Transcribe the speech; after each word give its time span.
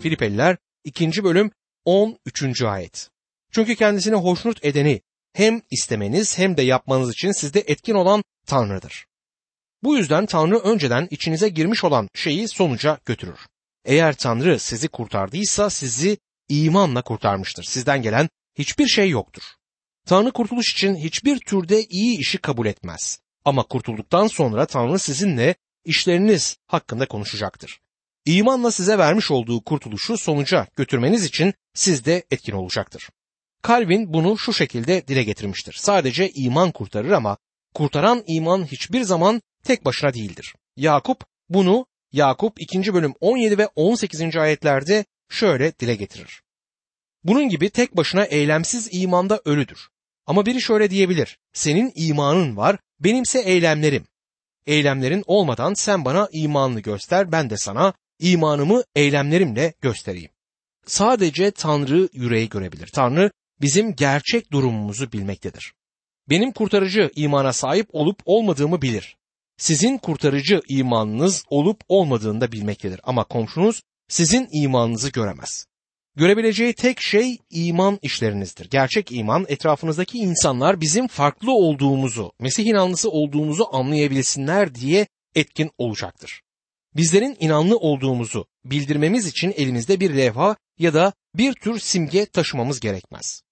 Filipeliler 0.00 0.56
2. 0.84 1.24
bölüm 1.24 1.50
13. 1.84 2.62
ayet. 2.62 3.10
Çünkü 3.52 3.74
kendisine 3.76 4.14
hoşnut 4.14 4.64
edeni 4.64 5.00
hem 5.32 5.62
istemeniz 5.70 6.38
hem 6.38 6.56
de 6.56 6.62
yapmanız 6.62 7.12
için 7.12 7.32
sizde 7.32 7.60
etkin 7.60 7.94
olan 7.94 8.24
Tanrı'dır. 8.46 9.06
Bu 9.82 9.96
yüzden 9.96 10.26
Tanrı 10.26 10.58
önceden 10.58 11.08
içinize 11.10 11.48
girmiş 11.48 11.84
olan 11.84 12.08
şeyi 12.14 12.48
sonuca 12.48 12.98
götürür. 13.04 13.38
Eğer 13.84 14.16
Tanrı 14.16 14.58
sizi 14.58 14.88
kurtardıysa 14.88 15.70
sizi 15.70 16.18
imanla 16.48 17.02
kurtarmıştır. 17.02 17.64
Sizden 17.64 18.02
gelen 18.02 18.28
hiçbir 18.58 18.86
şey 18.86 19.10
yoktur. 19.10 19.42
Tanrı 20.06 20.32
kurtuluş 20.32 20.72
için 20.72 20.94
hiçbir 20.96 21.38
türde 21.38 21.84
iyi 21.84 22.18
işi 22.18 22.38
kabul 22.38 22.66
etmez. 22.66 23.18
Ama 23.44 23.62
kurtulduktan 23.62 24.26
sonra 24.26 24.66
Tanrı 24.66 24.98
sizinle 24.98 25.54
işleriniz 25.84 26.56
hakkında 26.66 27.06
konuşacaktır. 27.06 27.80
İmanla 28.26 28.70
size 28.70 28.98
vermiş 28.98 29.30
olduğu 29.30 29.64
kurtuluşu 29.64 30.18
sonuca 30.18 30.66
götürmeniz 30.76 31.24
için 31.24 31.54
sizde 31.74 32.24
etkin 32.30 32.52
olacaktır. 32.52 33.08
Calvin 33.68 34.12
bunu 34.12 34.38
şu 34.38 34.52
şekilde 34.52 35.08
dile 35.08 35.22
getirmiştir. 35.24 35.72
Sadece 35.72 36.30
iman 36.30 36.70
kurtarır 36.70 37.10
ama 37.10 37.36
kurtaran 37.74 38.24
iman 38.26 38.64
hiçbir 38.64 39.02
zaman 39.02 39.42
tek 39.64 39.84
başına 39.84 40.14
değildir. 40.14 40.54
Yakup 40.76 41.24
bunu 41.48 41.86
Yakup 42.12 42.60
2. 42.60 42.94
bölüm 42.94 43.14
17 43.20 43.58
ve 43.58 43.66
18. 43.66 44.36
ayetlerde 44.36 45.04
şöyle 45.30 45.78
dile 45.78 45.94
getirir. 45.94 46.42
Bunun 47.24 47.48
gibi 47.48 47.70
tek 47.70 47.96
başına 47.96 48.24
eylemsiz 48.24 48.88
imanda 48.92 49.40
ölüdür. 49.44 49.88
Ama 50.26 50.46
biri 50.46 50.60
şöyle 50.60 50.90
diyebilir. 50.90 51.38
Senin 51.52 51.92
imanın 51.94 52.56
var, 52.56 52.78
benimse 53.00 53.40
eylemlerim. 53.40 54.06
Eylemlerin 54.66 55.24
olmadan 55.26 55.74
sen 55.74 56.04
bana 56.04 56.28
imanını 56.32 56.80
göster, 56.80 57.32
ben 57.32 57.50
de 57.50 57.56
sana 57.56 57.94
imanımı 58.18 58.82
eylemlerimle 58.94 59.74
göstereyim. 59.80 60.30
Sadece 60.86 61.50
Tanrı 61.50 62.08
yüreği 62.12 62.48
görebilir. 62.48 62.86
Tanrı 62.86 63.30
bizim 63.60 63.96
gerçek 63.96 64.52
durumumuzu 64.52 65.12
bilmektedir. 65.12 65.72
Benim 66.30 66.52
kurtarıcı 66.52 67.10
imana 67.16 67.52
sahip 67.52 67.88
olup 67.92 68.20
olmadığımı 68.24 68.82
bilir. 68.82 69.16
Sizin 69.56 69.98
kurtarıcı 69.98 70.60
imanınız 70.68 71.44
olup 71.48 71.80
olmadığını 71.88 72.40
da 72.40 72.52
bilmektedir. 72.52 73.00
Ama 73.04 73.24
komşunuz 73.24 73.82
sizin 74.08 74.48
imanınızı 74.52 75.10
göremez. 75.10 75.66
Görebileceği 76.16 76.74
tek 76.74 77.00
şey 77.00 77.38
iman 77.50 77.98
işlerinizdir. 78.02 78.70
Gerçek 78.70 79.12
iman 79.12 79.44
etrafınızdaki 79.48 80.18
insanlar 80.18 80.80
bizim 80.80 81.08
farklı 81.08 81.52
olduğumuzu, 81.52 82.32
Mesih 82.40 82.66
inanlısı 82.66 83.10
olduğumuzu 83.10 83.66
anlayabilsinler 83.72 84.74
diye 84.74 85.06
etkin 85.34 85.70
olacaktır. 85.78 86.43
Bizlerin 86.96 87.36
inanlı 87.40 87.76
olduğumuzu 87.76 88.46
bildirmemiz 88.64 89.26
için 89.26 89.54
elimizde 89.56 90.00
bir 90.00 90.16
levha 90.16 90.56
ya 90.78 90.94
da 90.94 91.12
bir 91.34 91.52
tür 91.52 91.78
simge 91.78 92.26
taşımamız 92.26 92.80
gerekmez. 92.80 93.42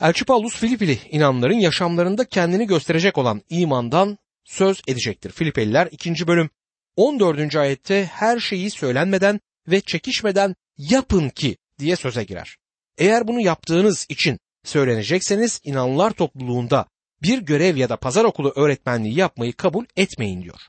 Elçi 0.00 0.24
Paulus 0.24 0.56
Filipili 0.56 0.98
inanların 1.10 1.60
yaşamlarında 1.60 2.24
kendini 2.24 2.66
gösterecek 2.66 3.18
olan 3.18 3.42
imandan 3.50 4.18
söz 4.44 4.82
edecektir. 4.88 5.30
Filipeliler 5.30 5.88
2. 5.90 6.26
bölüm 6.26 6.50
14. 6.96 7.56
ayette 7.56 8.04
her 8.04 8.40
şeyi 8.40 8.70
söylenmeden 8.70 9.40
ve 9.68 9.80
çekişmeden 9.80 10.54
yapın 10.78 11.28
ki 11.28 11.56
diye 11.78 11.96
söze 11.96 12.24
girer. 12.24 12.56
Eğer 12.98 13.28
bunu 13.28 13.40
yaptığınız 13.40 14.06
için 14.08 14.38
söylenecekseniz 14.64 15.60
inanlılar 15.64 16.10
topluluğunda 16.10 16.86
bir 17.22 17.38
görev 17.38 17.76
ya 17.76 17.88
da 17.88 17.96
pazar 17.96 18.24
okulu 18.24 18.52
öğretmenliği 18.56 19.18
yapmayı 19.18 19.52
kabul 19.52 19.84
etmeyin 19.96 20.42
diyor. 20.42 20.60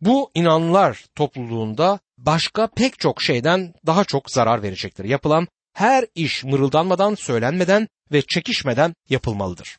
Bu 0.00 0.30
inanlılar 0.34 1.04
topluluğunda 1.14 1.98
başka 2.18 2.66
pek 2.66 2.98
çok 2.98 3.22
şeyden 3.22 3.74
daha 3.86 4.04
çok 4.04 4.30
zarar 4.30 4.62
verecektir. 4.62 5.04
Yapılan 5.04 5.48
her 5.72 6.06
iş 6.14 6.44
mırıldanmadan, 6.44 7.14
söylenmeden 7.14 7.88
ve 8.12 8.22
çekişmeden 8.22 8.94
yapılmalıdır. 9.08 9.78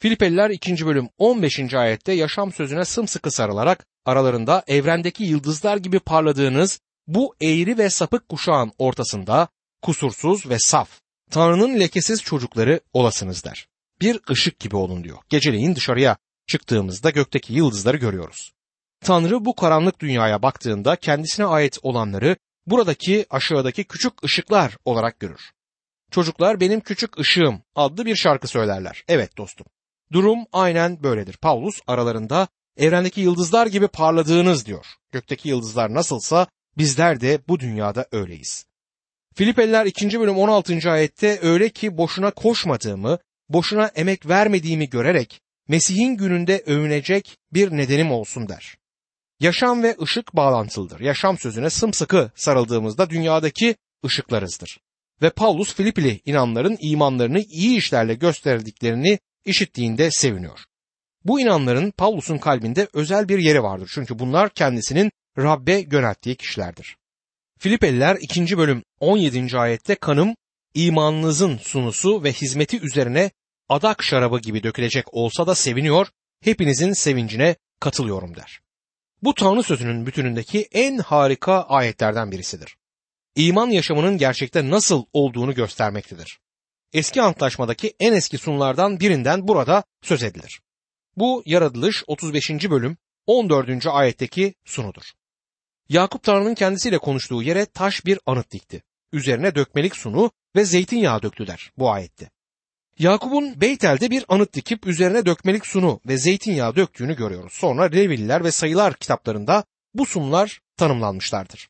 Filipeliler 0.00 0.50
2. 0.50 0.86
bölüm 0.86 1.08
15. 1.18 1.74
ayette 1.74 2.12
yaşam 2.12 2.52
sözüne 2.52 2.84
sımsıkı 2.84 3.30
sarılarak 3.30 3.86
aralarında 4.04 4.62
evrendeki 4.66 5.24
yıldızlar 5.24 5.76
gibi 5.76 5.98
parladığınız 5.98 6.80
bu 7.06 7.34
eğri 7.40 7.78
ve 7.78 7.90
sapık 7.90 8.28
kuşağın 8.28 8.72
ortasında 8.78 9.48
kusursuz 9.82 10.48
ve 10.48 10.58
saf, 10.58 11.00
Tanrı'nın 11.30 11.80
lekesiz 11.80 12.22
çocukları 12.22 12.80
olasınız 12.92 13.44
der. 13.44 13.68
Bir 14.00 14.20
ışık 14.30 14.60
gibi 14.60 14.76
olun 14.76 15.04
diyor. 15.04 15.18
Geceleyin 15.28 15.74
dışarıya 15.76 16.16
çıktığımızda 16.46 17.10
gökteki 17.10 17.54
yıldızları 17.54 17.96
görüyoruz. 17.96 18.52
Tanrı 19.00 19.44
bu 19.44 19.54
karanlık 19.54 20.00
dünyaya 20.00 20.42
baktığında 20.42 20.96
kendisine 20.96 21.46
ait 21.46 21.78
olanları 21.82 22.36
buradaki 22.66 23.26
aşağıdaki 23.30 23.84
küçük 23.84 24.24
ışıklar 24.24 24.76
olarak 24.84 25.20
görür. 25.20 25.50
Çocuklar 26.10 26.60
benim 26.60 26.80
küçük 26.80 27.18
ışığım 27.18 27.62
adlı 27.74 28.06
bir 28.06 28.16
şarkı 28.16 28.48
söylerler. 28.48 29.04
Evet 29.08 29.36
dostum. 29.36 29.66
Durum 30.12 30.38
aynen 30.52 31.02
böyledir. 31.02 31.36
Paulus 31.36 31.80
aralarında 31.86 32.48
evrendeki 32.76 33.20
yıldızlar 33.20 33.66
gibi 33.66 33.88
parladığınız 33.88 34.66
diyor. 34.66 34.86
Gökteki 35.12 35.48
yıldızlar 35.48 35.94
nasılsa 35.94 36.46
bizler 36.78 37.20
de 37.20 37.40
bu 37.48 37.60
dünyada 37.60 38.06
öyleyiz. 38.12 38.66
Filipeliler 39.34 39.86
2. 39.86 40.20
bölüm 40.20 40.36
16. 40.36 40.90
ayette 40.90 41.38
öyle 41.42 41.68
ki 41.68 41.98
boşuna 41.98 42.30
koşmadığımı, 42.30 43.18
boşuna 43.48 43.86
emek 43.86 44.28
vermediğimi 44.28 44.90
görerek 44.90 45.40
Mesih'in 45.68 46.16
gününde 46.16 46.62
övünecek 46.66 47.38
bir 47.52 47.70
nedenim 47.70 48.12
olsun 48.12 48.48
der. 48.48 48.78
Yaşam 49.40 49.82
ve 49.82 49.96
ışık 50.02 50.36
bağlantılıdır. 50.36 51.00
Yaşam 51.00 51.38
sözüne 51.38 51.70
sımsıkı 51.70 52.30
sarıldığımızda 52.34 53.10
dünyadaki 53.10 53.76
ışıklarızdır. 54.04 54.80
Ve 55.22 55.30
Paulus 55.30 55.74
Filipili 55.74 56.20
inanların 56.24 56.76
imanlarını 56.80 57.40
iyi 57.40 57.78
işlerle 57.78 58.14
gösterdiklerini 58.14 59.18
işittiğinde 59.44 60.10
seviniyor. 60.10 60.64
Bu 61.24 61.40
inanların 61.40 61.90
Paulus'un 61.90 62.38
kalbinde 62.38 62.88
özel 62.92 63.28
bir 63.28 63.38
yeri 63.38 63.62
vardır. 63.62 63.90
Çünkü 63.94 64.18
bunlar 64.18 64.50
kendisinin 64.50 65.12
Rabbe 65.38 65.86
yönelttiği 65.92 66.36
kişilerdir. 66.36 66.96
Filipeliler 67.58 68.16
2. 68.20 68.58
bölüm 68.58 68.82
17. 69.00 69.58
ayette 69.58 69.94
kanım 69.94 70.34
imanınızın 70.74 71.56
sunusu 71.56 72.24
ve 72.24 72.32
hizmeti 72.32 72.80
üzerine 72.80 73.30
adak 73.68 74.02
şarabı 74.02 74.38
gibi 74.38 74.62
dökülecek 74.62 75.14
olsa 75.14 75.46
da 75.46 75.54
seviniyor, 75.54 76.06
hepinizin 76.40 76.92
sevincine 76.92 77.56
katılıyorum 77.80 78.36
der. 78.36 78.60
Bu 79.22 79.34
Tanrı 79.34 79.62
sözünün 79.62 80.06
bütünündeki 80.06 80.68
en 80.72 80.98
harika 80.98 81.62
ayetlerden 81.62 82.32
birisidir. 82.32 82.76
İman 83.36 83.70
yaşamının 83.70 84.18
gerçekte 84.18 84.70
nasıl 84.70 85.04
olduğunu 85.12 85.54
göstermektedir. 85.54 86.38
Eski 86.92 87.22
antlaşmadaki 87.22 87.94
en 88.00 88.12
eski 88.12 88.38
sunulardan 88.38 89.00
birinden 89.00 89.48
burada 89.48 89.84
söz 90.02 90.22
edilir. 90.22 90.60
Bu 91.16 91.42
yaratılış 91.46 92.04
35. 92.06 92.50
bölüm 92.50 92.96
14. 93.26 93.86
ayetteki 93.86 94.54
sunudur. 94.64 95.02
Yakup 95.88 96.22
Tanrı'nın 96.22 96.54
kendisiyle 96.54 96.98
konuştuğu 96.98 97.42
yere 97.42 97.66
taş 97.66 98.06
bir 98.06 98.18
anıt 98.26 98.50
dikti. 98.50 98.82
Üzerine 99.12 99.54
dökmelik 99.54 99.96
sunu 99.96 100.30
ve 100.56 100.64
zeytinyağı 100.64 101.22
döktü 101.22 101.46
der 101.46 101.72
bu 101.78 101.90
ayette. 101.90 102.30
Yakup'un 102.98 103.60
Beytel'de 103.60 104.10
bir 104.10 104.24
anıt 104.28 104.52
dikip 104.52 104.86
üzerine 104.86 105.26
dökmelik 105.26 105.66
sunu 105.66 106.00
ve 106.08 106.18
zeytinyağı 106.18 106.76
döktüğünü 106.76 107.16
görüyoruz. 107.16 107.52
Sonra 107.52 107.82
Levililer 107.84 108.44
ve 108.44 108.50
Sayılar 108.50 108.94
kitaplarında 108.94 109.64
bu 109.94 110.06
sunular 110.06 110.60
tanımlanmışlardır. 110.76 111.68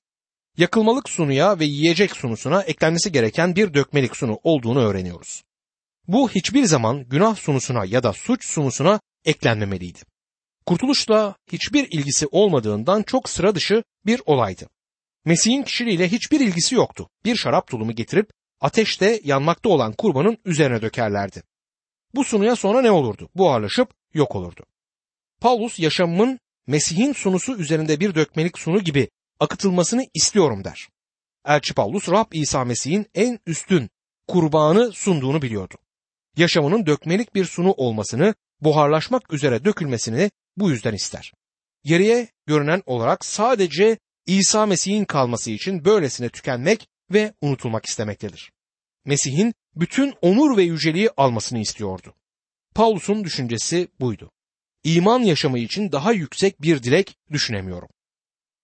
Yakılmalık 0.56 1.08
sunuya 1.08 1.58
ve 1.58 1.64
yiyecek 1.64 2.16
sunusuna 2.16 2.62
eklenmesi 2.62 3.12
gereken 3.12 3.56
bir 3.56 3.74
dökmelik 3.74 4.16
sunu 4.16 4.40
olduğunu 4.42 4.80
öğreniyoruz. 4.80 5.42
Bu 6.06 6.30
hiçbir 6.30 6.64
zaman 6.64 7.04
günah 7.08 7.36
sunusuna 7.36 7.84
ya 7.84 8.02
da 8.02 8.12
suç 8.12 8.44
sunusuna 8.44 9.00
eklenmemeliydi. 9.24 9.98
Kurtuluşla 10.66 11.36
hiçbir 11.52 11.88
ilgisi 11.90 12.26
olmadığından 12.26 13.02
çok 13.02 13.28
sıra 13.28 13.54
dışı 13.54 13.82
bir 14.06 14.22
olaydı. 14.26 14.68
Mesih'in 15.24 15.62
kişiliğiyle 15.62 16.08
hiçbir 16.08 16.40
ilgisi 16.40 16.74
yoktu. 16.74 17.08
Bir 17.24 17.36
şarap 17.36 17.66
tulumu 17.66 17.92
getirip 17.92 18.30
ateşte 18.60 19.20
yanmakta 19.24 19.68
olan 19.68 19.92
kurbanın 19.92 20.38
üzerine 20.44 20.82
dökerlerdi. 20.82 21.42
Bu 22.14 22.24
sunuya 22.24 22.56
sonra 22.56 22.82
ne 22.82 22.90
olurdu? 22.90 23.28
Buharlaşıp 23.34 23.88
yok 24.14 24.36
olurdu. 24.36 24.64
Paulus 25.40 25.78
yaşamımın 25.78 26.40
Mesih'in 26.66 27.12
sunusu 27.12 27.56
üzerinde 27.56 28.00
bir 28.00 28.14
dökmelik 28.14 28.58
sunu 28.58 28.80
gibi 28.80 29.08
akıtılmasını 29.40 30.06
istiyorum 30.14 30.64
der. 30.64 30.88
Elçi 31.46 31.74
Paulus 31.74 32.08
Rab 32.08 32.32
İsa 32.32 32.64
Mesih'in 32.64 33.06
en 33.14 33.38
üstün 33.46 33.90
kurbanı 34.28 34.92
sunduğunu 34.92 35.42
biliyordu. 35.42 35.74
Yaşamının 36.36 36.86
dökmelik 36.86 37.34
bir 37.34 37.44
sunu 37.44 37.72
olmasını, 37.72 38.34
buharlaşmak 38.60 39.32
üzere 39.32 39.64
dökülmesini 39.64 40.30
bu 40.56 40.70
yüzden 40.70 40.94
ister. 40.94 41.32
Geriye 41.84 42.28
görünen 42.46 42.82
olarak 42.86 43.24
sadece 43.24 43.98
İsa 44.26 44.66
Mesih'in 44.66 45.04
kalması 45.04 45.50
için 45.50 45.84
böylesine 45.84 46.28
tükenmek 46.28 46.88
ve 47.10 47.32
unutulmak 47.40 47.86
istemektedir. 47.86 48.52
Mesih'in 49.04 49.54
bütün 49.76 50.14
onur 50.22 50.56
ve 50.56 50.62
yüceliği 50.62 51.10
almasını 51.16 51.58
istiyordu. 51.58 52.14
Paulus'un 52.74 53.24
düşüncesi 53.24 53.88
buydu. 54.00 54.30
İman 54.84 55.20
yaşamı 55.20 55.58
için 55.58 55.92
daha 55.92 56.12
yüksek 56.12 56.62
bir 56.62 56.82
dilek 56.82 57.16
düşünemiyorum. 57.32 57.88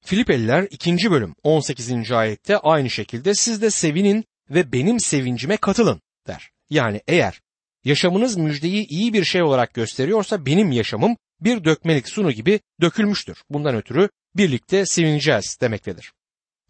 Filipeliler 0.04 0.68
2. 0.70 1.10
bölüm 1.10 1.34
18. 1.42 2.12
ayette 2.12 2.58
aynı 2.58 2.90
şekilde 2.90 3.34
siz 3.34 3.62
de 3.62 3.70
sevinin 3.70 4.24
ve 4.50 4.72
benim 4.72 5.00
sevincime 5.00 5.56
katılın 5.56 6.00
der. 6.26 6.50
Yani 6.70 7.00
eğer 7.06 7.40
yaşamınız 7.84 8.36
müjdeyi 8.36 8.86
iyi 8.86 9.12
bir 9.12 9.24
şey 9.24 9.42
olarak 9.42 9.74
gösteriyorsa 9.74 10.46
benim 10.46 10.72
yaşamım 10.72 11.16
bir 11.40 11.64
dökmelik 11.64 12.08
sunu 12.08 12.32
gibi 12.32 12.60
dökülmüştür. 12.80 13.42
Bundan 13.50 13.74
ötürü 13.74 14.08
birlikte 14.36 14.86
sevineceğiz 14.86 15.58
demektedir. 15.60 16.12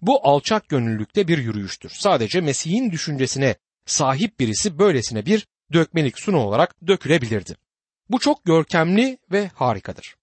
Bu 0.06 0.29
alçak 0.29 0.69
gönüllülükte 0.69 1.29
bir 1.29 1.39
yürüyüştür. 1.39 1.91
Sadece 1.91 2.41
Mesih'in 2.41 2.91
düşüncesine 2.91 3.56
sahip 3.87 4.41
birisi 4.41 4.79
böylesine 4.79 5.27
bir 5.27 5.47
dökmelik 5.73 6.19
sunu 6.19 6.39
olarak 6.39 6.75
dökülebilirdi. 6.87 7.56
Bu 8.11 8.19
çok 8.19 8.45
görkemli 8.45 9.19
ve 9.33 9.51
harikadır. 9.55 10.17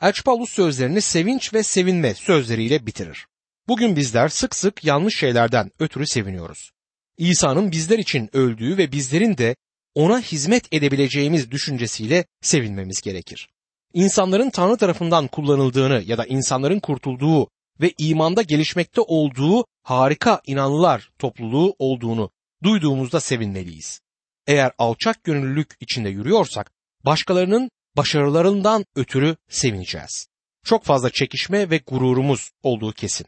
Elçi 0.00 0.22
Paulus 0.22 0.52
sözlerini 0.52 1.00
sevinç 1.00 1.54
ve 1.54 1.62
sevinme 1.62 2.14
sözleriyle 2.14 2.86
bitirir. 2.86 3.26
Bugün 3.68 3.96
bizler 3.96 4.28
sık 4.28 4.56
sık 4.56 4.84
yanlış 4.84 5.16
şeylerden 5.16 5.70
ötürü 5.78 6.06
seviniyoruz. 6.06 6.70
İsa'nın 7.18 7.70
bizler 7.70 7.98
için 7.98 8.30
öldüğü 8.32 8.76
ve 8.78 8.92
bizlerin 8.92 9.38
de 9.38 9.56
ona 9.94 10.20
hizmet 10.20 10.72
edebileceğimiz 10.72 11.50
düşüncesiyle 11.50 12.24
sevinmemiz 12.40 13.00
gerekir. 13.00 13.48
İnsanların 13.94 14.50
Tanrı 14.50 14.76
tarafından 14.76 15.26
kullanıldığını 15.26 16.02
ya 16.06 16.18
da 16.18 16.24
insanların 16.24 16.80
kurtulduğu 16.80 17.48
ve 17.80 17.92
imanda 17.98 18.42
gelişmekte 18.42 19.00
olduğu 19.00 19.64
harika 19.82 20.40
inanlılar 20.46 21.10
topluluğu 21.18 21.74
olduğunu 21.78 22.30
duyduğumuzda 22.62 23.20
sevinmeliyiz. 23.20 24.00
Eğer 24.46 24.72
alçak 24.78 25.24
gönüllülük 25.24 25.76
içinde 25.80 26.08
yürüyorsak 26.08 26.72
başkalarının 27.04 27.70
başarılarından 27.96 28.84
ötürü 28.96 29.36
sevineceğiz. 29.48 30.26
Çok 30.64 30.84
fazla 30.84 31.10
çekişme 31.10 31.70
ve 31.70 31.80
gururumuz 31.86 32.50
olduğu 32.62 32.92
kesin. 32.92 33.26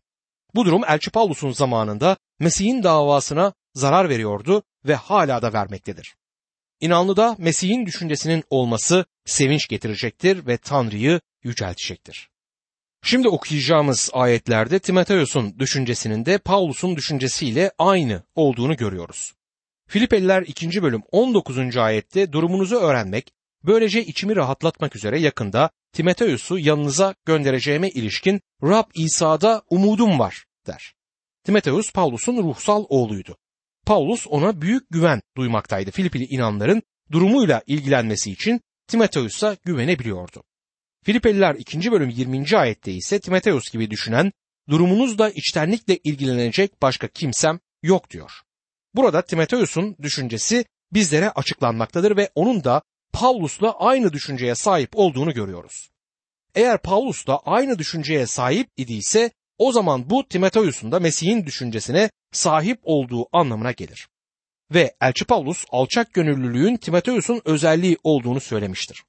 Bu 0.54 0.64
durum 0.64 0.82
Elçi 0.88 1.10
Paulus'un 1.10 1.50
zamanında 1.50 2.16
Mesih'in 2.38 2.82
davasına 2.82 3.52
zarar 3.74 4.08
veriyordu 4.08 4.62
ve 4.84 4.94
hala 4.94 5.42
da 5.42 5.52
vermektedir. 5.52 6.14
İnanlıda 6.80 7.36
Mesih'in 7.38 7.86
düşüncesinin 7.86 8.44
olması 8.50 9.04
sevinç 9.24 9.68
getirecektir 9.68 10.46
ve 10.46 10.56
Tanrı'yı 10.56 11.20
yüceltecektir. 11.42 12.30
Şimdi 13.02 13.28
okuyacağımız 13.28 14.10
ayetlerde 14.12 14.78
Timoteos'un 14.78 15.58
düşüncesinin 15.58 16.26
de 16.26 16.38
Paulus'un 16.38 16.96
düşüncesiyle 16.96 17.70
aynı 17.78 18.22
olduğunu 18.34 18.76
görüyoruz. 18.76 19.32
Filipeliler 19.88 20.42
2. 20.42 20.82
bölüm 20.82 21.02
19. 21.12 21.76
ayette 21.76 22.32
durumunuzu 22.32 22.76
öğrenmek, 22.76 23.32
böylece 23.64 24.04
içimi 24.04 24.36
rahatlatmak 24.36 24.96
üzere 24.96 25.20
yakında 25.20 25.70
Timoteos'u 25.92 26.58
yanınıza 26.58 27.14
göndereceğime 27.26 27.88
ilişkin 27.88 28.40
Rab 28.62 28.90
İsa'da 28.94 29.62
umudum 29.70 30.18
var 30.18 30.44
der. 30.66 30.94
Timoteos 31.44 31.92
Paulus'un 31.92 32.36
ruhsal 32.36 32.84
oğluydu. 32.88 33.36
Paulus 33.86 34.26
ona 34.26 34.60
büyük 34.60 34.90
güven 34.90 35.22
duymaktaydı. 35.36 35.90
Filipili 35.90 36.24
inanların 36.24 36.82
durumuyla 37.12 37.62
ilgilenmesi 37.66 38.30
için 38.32 38.60
Timoteos'a 38.86 39.56
güvenebiliyordu. 39.64 40.42
Filipeliler 41.04 41.54
2. 41.54 41.92
bölüm 41.92 42.08
20. 42.08 42.56
ayette 42.56 42.92
ise 42.92 43.20
Timoteos 43.20 43.70
gibi 43.70 43.90
düşünen, 43.90 44.32
durumunuzla 44.68 45.30
içtenlikle 45.30 45.96
ilgilenecek 45.96 46.82
başka 46.82 47.08
kimsem 47.08 47.60
yok 47.82 48.10
diyor. 48.10 48.32
Burada 48.94 49.22
Timoteos'un 49.22 49.96
düşüncesi 50.02 50.64
bizlere 50.92 51.30
açıklanmaktadır 51.30 52.16
ve 52.16 52.30
onun 52.34 52.64
da 52.64 52.82
Paulus'la 53.12 53.78
aynı 53.78 54.12
düşünceye 54.12 54.54
sahip 54.54 54.90
olduğunu 54.92 55.34
görüyoruz. 55.34 55.90
Eğer 56.54 56.78
Paulus 56.78 57.26
da 57.26 57.38
aynı 57.38 57.78
düşünceye 57.78 58.26
sahip 58.26 58.68
idiyse 58.76 59.30
o 59.58 59.72
zaman 59.72 60.10
bu 60.10 60.28
Timoteus'un 60.28 60.92
da 60.92 61.00
Mesih'in 61.00 61.46
düşüncesine 61.46 62.10
sahip 62.32 62.80
olduğu 62.82 63.28
anlamına 63.32 63.72
gelir. 63.72 64.08
Ve 64.74 64.94
Elçi 65.00 65.24
Paulus 65.24 65.64
alçak 65.70 66.14
gönüllülüğün 66.14 66.76
Timoteus'un 66.76 67.42
özelliği 67.44 67.98
olduğunu 68.04 68.40
söylemiştir. 68.40 69.02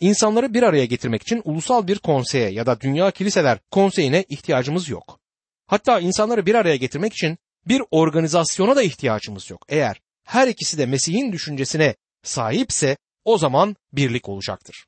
İnsanları 0.00 0.54
bir 0.54 0.62
araya 0.62 0.84
getirmek 0.84 1.22
için 1.22 1.42
ulusal 1.44 1.86
bir 1.86 1.98
konseye 1.98 2.50
ya 2.50 2.66
da 2.66 2.80
dünya 2.80 3.10
kiliseler 3.10 3.58
konseyine 3.70 4.24
ihtiyacımız 4.28 4.88
yok. 4.88 5.20
Hatta 5.66 6.00
insanları 6.00 6.46
bir 6.46 6.54
araya 6.54 6.76
getirmek 6.76 7.12
için 7.12 7.38
bir 7.68 7.82
organizasyona 7.90 8.76
da 8.76 8.82
ihtiyacımız 8.82 9.50
yok. 9.50 9.64
Eğer 9.68 10.00
her 10.24 10.48
ikisi 10.48 10.78
de 10.78 10.86
Mesih'in 10.86 11.32
düşüncesine 11.32 11.94
sahipse 12.22 12.96
o 13.24 13.38
zaman 13.38 13.76
birlik 13.92 14.28
olacaktır. 14.28 14.86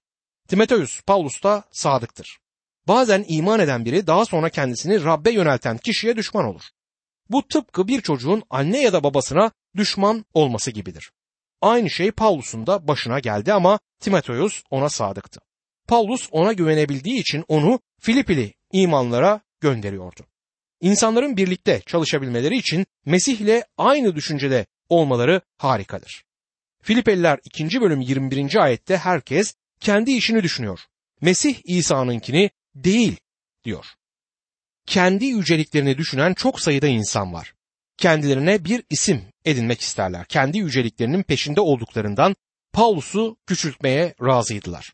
Timoteus 0.49 1.03
Paulus 1.03 1.43
da 1.43 1.65
sadıktır. 1.73 2.39
Bazen 2.89 3.25
iman 3.29 3.61
eden 3.61 3.85
biri 3.85 4.07
daha 4.07 4.25
sonra 4.25 4.49
kendisini 4.49 5.05
Rabbe 5.05 5.31
yönelten 5.31 5.79
kişiye 5.79 6.17
düşman 6.17 6.45
olur. 6.45 6.63
Bu 7.31 7.49
tıpkı 7.49 7.89
bir 7.89 8.01
çocuğun 8.01 8.43
anne 8.51 8.83
ya 8.83 8.93
da 8.93 9.03
babasına 9.03 9.51
düşman 9.77 10.25
olması 10.35 10.71
gibidir. 10.71 11.11
Aynı 11.61 11.91
şey 11.91 12.11
Paulus'un 12.11 12.67
da 12.67 12.89
başına 12.89 13.19
geldi 13.19 13.53
ama 13.53 13.79
Timoteus 14.01 14.63
ona 14.71 14.89
sadıktı. 14.89 15.41
Paulus 15.89 16.29
ona 16.31 16.53
güvenebildiği 16.53 17.21
için 17.21 17.45
onu 17.49 17.81
Filipili 18.01 18.55
imanlara 18.73 19.41
gönderiyordu. 19.61 20.21
İnsanların 20.81 21.37
birlikte 21.37 21.81
çalışabilmeleri 21.87 22.57
için 22.57 22.87
Mesih 23.07 23.41
ile 23.41 23.65
aynı 23.77 24.17
düşüncede 24.17 24.67
olmaları 24.89 25.41
harikadır. 25.57 26.25
Filipeliler 26.83 27.39
2. 27.45 27.81
bölüm 27.81 28.01
21. 28.01 28.57
ayette 28.57 28.97
herkes 28.97 29.55
kendi 29.81 30.11
işini 30.11 30.43
düşünüyor. 30.43 30.81
Mesih 31.21 31.57
İsa'nınkini 31.65 32.51
değil 32.75 33.17
diyor. 33.65 33.87
Kendi 34.87 35.25
yüceliklerini 35.27 35.99
düşünen 35.99 36.35
çok 36.35 36.61
sayıda 36.61 36.87
insan 36.87 37.33
var. 37.33 37.55
Kendilerine 37.99 38.65
bir 38.65 38.83
isim 38.91 39.23
edinmek 39.45 39.81
isterler. 39.81 40.27
Kendi 40.27 40.59
yüceliklerinin 40.59 41.23
peşinde 41.23 41.61
olduklarından 41.61 42.37
Paulus'u 42.73 43.37
küçültmeye 43.47 44.15
razıydılar. 44.23 44.93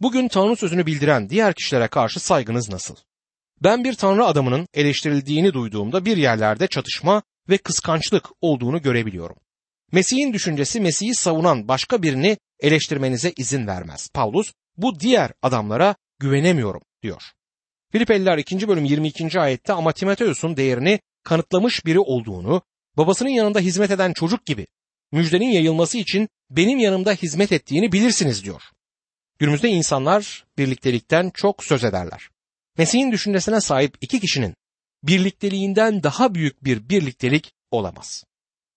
Bugün 0.00 0.28
Tanrı 0.28 0.56
sözünü 0.56 0.86
bildiren 0.86 1.28
diğer 1.30 1.54
kişilere 1.54 1.88
karşı 1.88 2.20
saygınız 2.20 2.68
nasıl? 2.70 2.96
Ben 3.62 3.84
bir 3.84 3.94
Tanrı 3.94 4.24
adamının 4.24 4.68
eleştirildiğini 4.74 5.52
duyduğumda 5.52 6.04
bir 6.04 6.16
yerlerde 6.16 6.66
çatışma 6.66 7.22
ve 7.48 7.58
kıskançlık 7.58 8.28
olduğunu 8.40 8.82
görebiliyorum. 8.82 9.36
Mesih'in 9.92 10.32
düşüncesi 10.32 10.80
Mesih'i 10.80 11.14
savunan 11.14 11.68
başka 11.68 12.02
birini 12.02 12.38
eleştirmenize 12.60 13.32
izin 13.36 13.66
vermez. 13.66 14.08
Paulus 14.14 14.52
bu 14.76 15.00
diğer 15.00 15.32
adamlara 15.42 15.94
güvenemiyorum 16.18 16.82
diyor. 17.02 17.22
Filipeliler 17.92 18.38
2. 18.38 18.68
bölüm 18.68 18.84
22. 18.84 19.40
ayette 19.40 19.72
ama 19.72 19.92
Timoteus'un 19.92 20.56
değerini 20.56 21.00
kanıtlamış 21.26 21.86
biri 21.86 22.00
olduğunu, 22.00 22.62
babasının 22.96 23.28
yanında 23.28 23.60
hizmet 23.60 23.90
eden 23.90 24.12
çocuk 24.12 24.46
gibi 24.46 24.66
müjdenin 25.12 25.48
yayılması 25.48 25.98
için 25.98 26.28
benim 26.50 26.78
yanımda 26.78 27.12
hizmet 27.12 27.52
ettiğini 27.52 27.92
bilirsiniz 27.92 28.44
diyor. 28.44 28.62
Günümüzde 29.38 29.68
insanlar 29.68 30.44
birliktelikten 30.58 31.30
çok 31.30 31.64
söz 31.64 31.84
ederler. 31.84 32.28
Mesih'in 32.78 33.12
düşüncesine 33.12 33.60
sahip 33.60 33.96
iki 34.00 34.20
kişinin 34.20 34.54
birlikteliğinden 35.02 36.02
daha 36.02 36.34
büyük 36.34 36.64
bir 36.64 36.88
birliktelik 36.88 37.52
olamaz. 37.70 38.24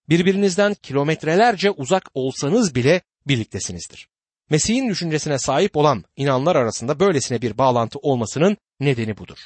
Birbirinizden 0.09 0.73
kilometrelerce 0.73 1.71
uzak 1.71 2.09
olsanız 2.13 2.75
bile 2.75 3.01
birliktesinizdir. 3.27 4.07
Mesih'in 4.49 4.89
düşüncesine 4.89 5.39
sahip 5.39 5.77
olan 5.77 6.03
inanlar 6.15 6.55
arasında 6.55 6.99
böylesine 6.99 7.41
bir 7.41 7.57
bağlantı 7.57 7.99
olmasının 7.99 8.57
nedeni 8.79 9.17
budur. 9.17 9.37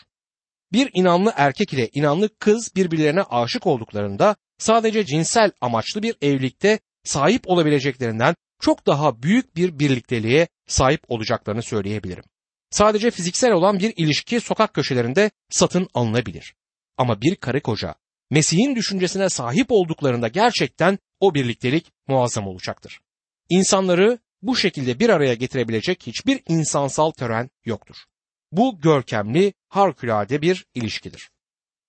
Bir 0.73 0.89
inanlı 0.93 1.33
erkek 1.35 1.73
ile 1.73 1.89
inanlı 1.93 2.29
kız 2.39 2.75
birbirlerine 2.75 3.21
aşık 3.21 3.67
olduklarında 3.67 4.35
sadece 4.57 5.05
cinsel 5.05 5.51
amaçlı 5.61 6.03
bir 6.03 6.15
evlilikte 6.21 6.79
sahip 7.03 7.41
olabileceklerinden 7.45 8.35
çok 8.61 8.87
daha 8.87 9.23
büyük 9.23 9.55
bir 9.55 9.79
birlikteliğe 9.79 10.47
sahip 10.67 11.01
olacaklarını 11.07 11.63
söyleyebilirim. 11.63 12.23
Sadece 12.69 13.11
fiziksel 13.11 13.51
olan 13.51 13.79
bir 13.79 13.93
ilişki 13.95 14.39
sokak 14.39 14.73
köşelerinde 14.73 15.31
satın 15.49 15.87
alınabilir. 15.93 16.53
Ama 16.97 17.21
bir 17.21 17.35
karı 17.35 17.61
koca 17.61 17.95
Mesih'in 18.29 18.75
düşüncesine 18.75 19.29
sahip 19.29 19.71
olduklarında 19.71 20.27
gerçekten 20.27 20.99
o 21.19 21.33
birliktelik 21.33 21.91
muazzam 22.07 22.47
olacaktır. 22.47 22.99
İnsanları 23.49 24.19
bu 24.41 24.55
şekilde 24.55 24.99
bir 24.99 25.09
araya 25.09 25.33
getirebilecek 25.33 26.07
hiçbir 26.07 26.41
insansal 26.47 27.11
tören 27.11 27.49
yoktur. 27.65 27.95
Bu 28.51 28.79
görkemli, 28.81 29.53
harikulade 29.75 30.41
bir 30.41 30.65
ilişkidir. 30.75 31.29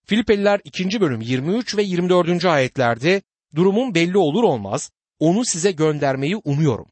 Filipeliler 0.07 0.61
2. 0.65 1.01
bölüm 1.01 1.21
23 1.21 1.77
ve 1.77 1.83
24. 1.83 2.45
ayetlerde 2.45 3.23
durumun 3.55 3.95
belli 3.95 4.19
olur 4.19 4.43
olmaz 4.43 4.91
onu 5.19 5.45
size 5.45 5.73
göndermeyi 5.73 6.37
umuyorum. 6.37 6.87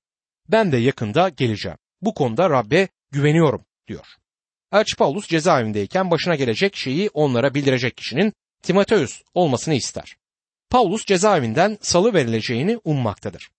Ben 0.49 0.73
de 0.73 0.77
yakında 0.77 1.29
geleceğim. 1.29 1.79
Bu 2.03 2.15
konuda 2.15 2.51
Rabbe 2.51 2.89
güveniyorum 3.11 3.65
diyor. 3.89 4.07
Elçi 4.73 4.97
Paulus 4.97 5.29
cezaevindeyken 5.29 6.11
başına 6.11 6.35
gelecek 6.35 6.77
şeyi 6.77 7.11
onlara 7.15 7.55
bildirecek 7.55 7.97
kişinin 7.97 8.33
Timoteus 8.63 9.23
olmasını 9.35 9.75
ister. 9.75 10.17
Paulus 10.71 11.07
cezaevinden 11.07 11.79
salı 11.81 12.15
verileceğini 12.15 12.79
ummaktadır. 12.85 13.51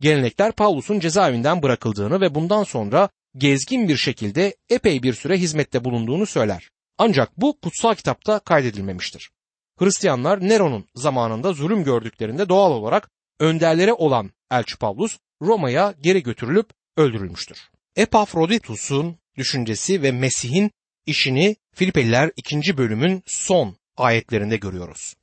Gelenekler 0.00 0.52
Paulus'un 0.52 1.00
cezaevinden 1.00 1.62
bırakıldığını 1.62 2.20
ve 2.20 2.34
bundan 2.34 2.64
sonra 2.64 3.08
gezgin 3.36 3.88
bir 3.88 3.96
şekilde 3.96 4.56
epey 4.70 5.02
bir 5.02 5.14
süre 5.14 5.36
hizmette 5.36 5.84
bulunduğunu 5.84 6.26
söyler. 6.26 6.70
Ancak 6.98 7.40
bu 7.40 7.60
kutsal 7.60 7.94
kitapta 7.94 8.38
kaydedilmemiştir. 8.38 9.30
Hristiyanlar 9.78 10.40
Nero'nun 10.40 10.86
zamanında 10.94 11.52
zulüm 11.52 11.84
gördüklerinde 11.84 12.48
doğal 12.48 12.72
olarak 12.72 13.10
önderlere 13.40 13.92
olan 13.92 14.30
Elçi 14.50 14.76
Pavlus 14.78 15.18
Roma'ya 15.42 15.94
geri 16.00 16.22
götürülüp 16.22 16.70
öldürülmüştür. 16.96 17.58
Epafroditus'un 17.96 19.16
düşüncesi 19.36 20.02
ve 20.02 20.12
Mesih'in 20.12 20.70
işini 21.06 21.56
Filipeliler 21.74 22.30
2. 22.36 22.76
bölümün 22.76 23.22
son 23.26 23.76
ayetlerinde 23.96 24.56
görüyoruz. 24.56 25.14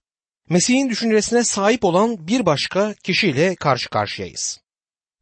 Mesih'in 0.50 0.90
düşüncesine 0.90 1.44
sahip 1.44 1.84
olan 1.84 2.28
bir 2.28 2.46
başka 2.46 2.94
kişiyle 2.94 3.56
karşı 3.56 3.90
karşıyayız. 3.90 4.60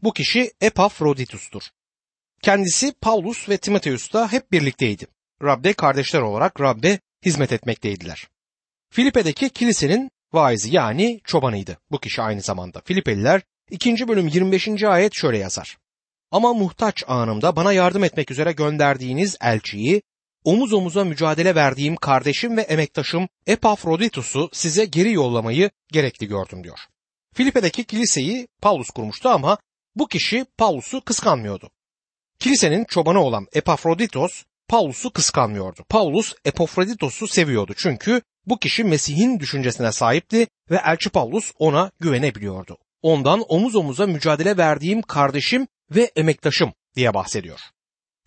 Bu 0.02 0.14
kişi 0.14 0.52
Epafroditus'tur. 0.62 1.64
Kendisi 2.42 2.94
Paulus 3.02 3.50
ve 3.50 3.58
Timoteus'ta 3.58 4.32
hep 4.32 4.52
birlikteydi. 4.52 5.08
Rab'de 5.44 5.74
kardeşler 5.74 6.22
olarak 6.22 6.62
Rab'de 6.62 7.00
hizmet 7.26 7.52
etmekteydiler. 7.52 8.28
Filipe'deki 8.90 9.50
kilisenin 9.50 10.12
vaizi 10.34 10.76
yani 10.76 11.22
çobanıydı 11.24 11.78
bu 11.92 12.00
kişi 12.00 12.22
aynı 12.22 12.42
zamanda. 12.42 12.82
Filipeliler 12.86 13.42
2. 13.70 14.08
bölüm 14.08 14.28
25. 14.28 14.84
ayet 14.84 15.14
şöyle 15.16 15.38
yazar. 15.38 15.78
Ama 16.32 16.54
muhtaç 16.54 17.04
anımda 17.08 17.56
bana 17.56 17.74
yardım 17.74 18.04
etmek 18.04 18.32
üzere 18.32 18.52
gönderdiğiniz 18.52 19.38
elçiyi, 19.42 20.02
omuz 20.44 20.74
omuza 20.74 21.04
mücadele 21.04 21.56
verdiğim 21.56 21.96
kardeşim 21.96 22.58
ve 22.58 22.62
emektaşım 22.62 23.28
Epafroditus'u 23.48 24.50
size 24.54 24.86
geri 24.86 25.12
yollamayı 25.12 25.70
gerekli 25.92 26.28
gördüm 26.28 26.64
diyor. 26.64 26.80
Filipe'deki 27.34 27.84
kiliseyi 27.84 28.48
Paulus 28.62 28.90
kurmuştu 28.90 29.30
ama 29.30 29.58
bu 29.96 30.08
kişi 30.08 30.46
Paulus'u 30.58 31.02
kıskanmıyordu. 31.02 31.70
Kilisenin 32.40 32.86
çobanı 32.86 33.20
olan 33.20 33.48
Epafroditos 33.54 34.44
Paulus'u 34.68 35.14
kıskanmıyordu. 35.14 35.84
Paulus 35.90 36.34
Epafroditos'u 36.46 37.28
seviyordu 37.28 37.74
çünkü 37.78 38.22
bu 38.46 38.60
kişi 38.60 38.84
Mesih'in 38.84 39.40
düşüncesine 39.40 39.92
sahipti 39.92 40.48
ve 40.72 40.82
Elçi 40.86 41.10
Paulus 41.10 41.52
ona 41.60 41.92
güvenebiliyordu. 42.00 42.78
Ondan 43.02 43.44
omuz 43.48 43.76
omuza 43.76 44.08
mücadele 44.08 44.58
verdiğim 44.58 45.02
kardeşim 45.02 45.68
ve 45.92 46.12
emektaşım 46.16 46.74
diye 46.96 47.14
bahsediyor. 47.14 47.60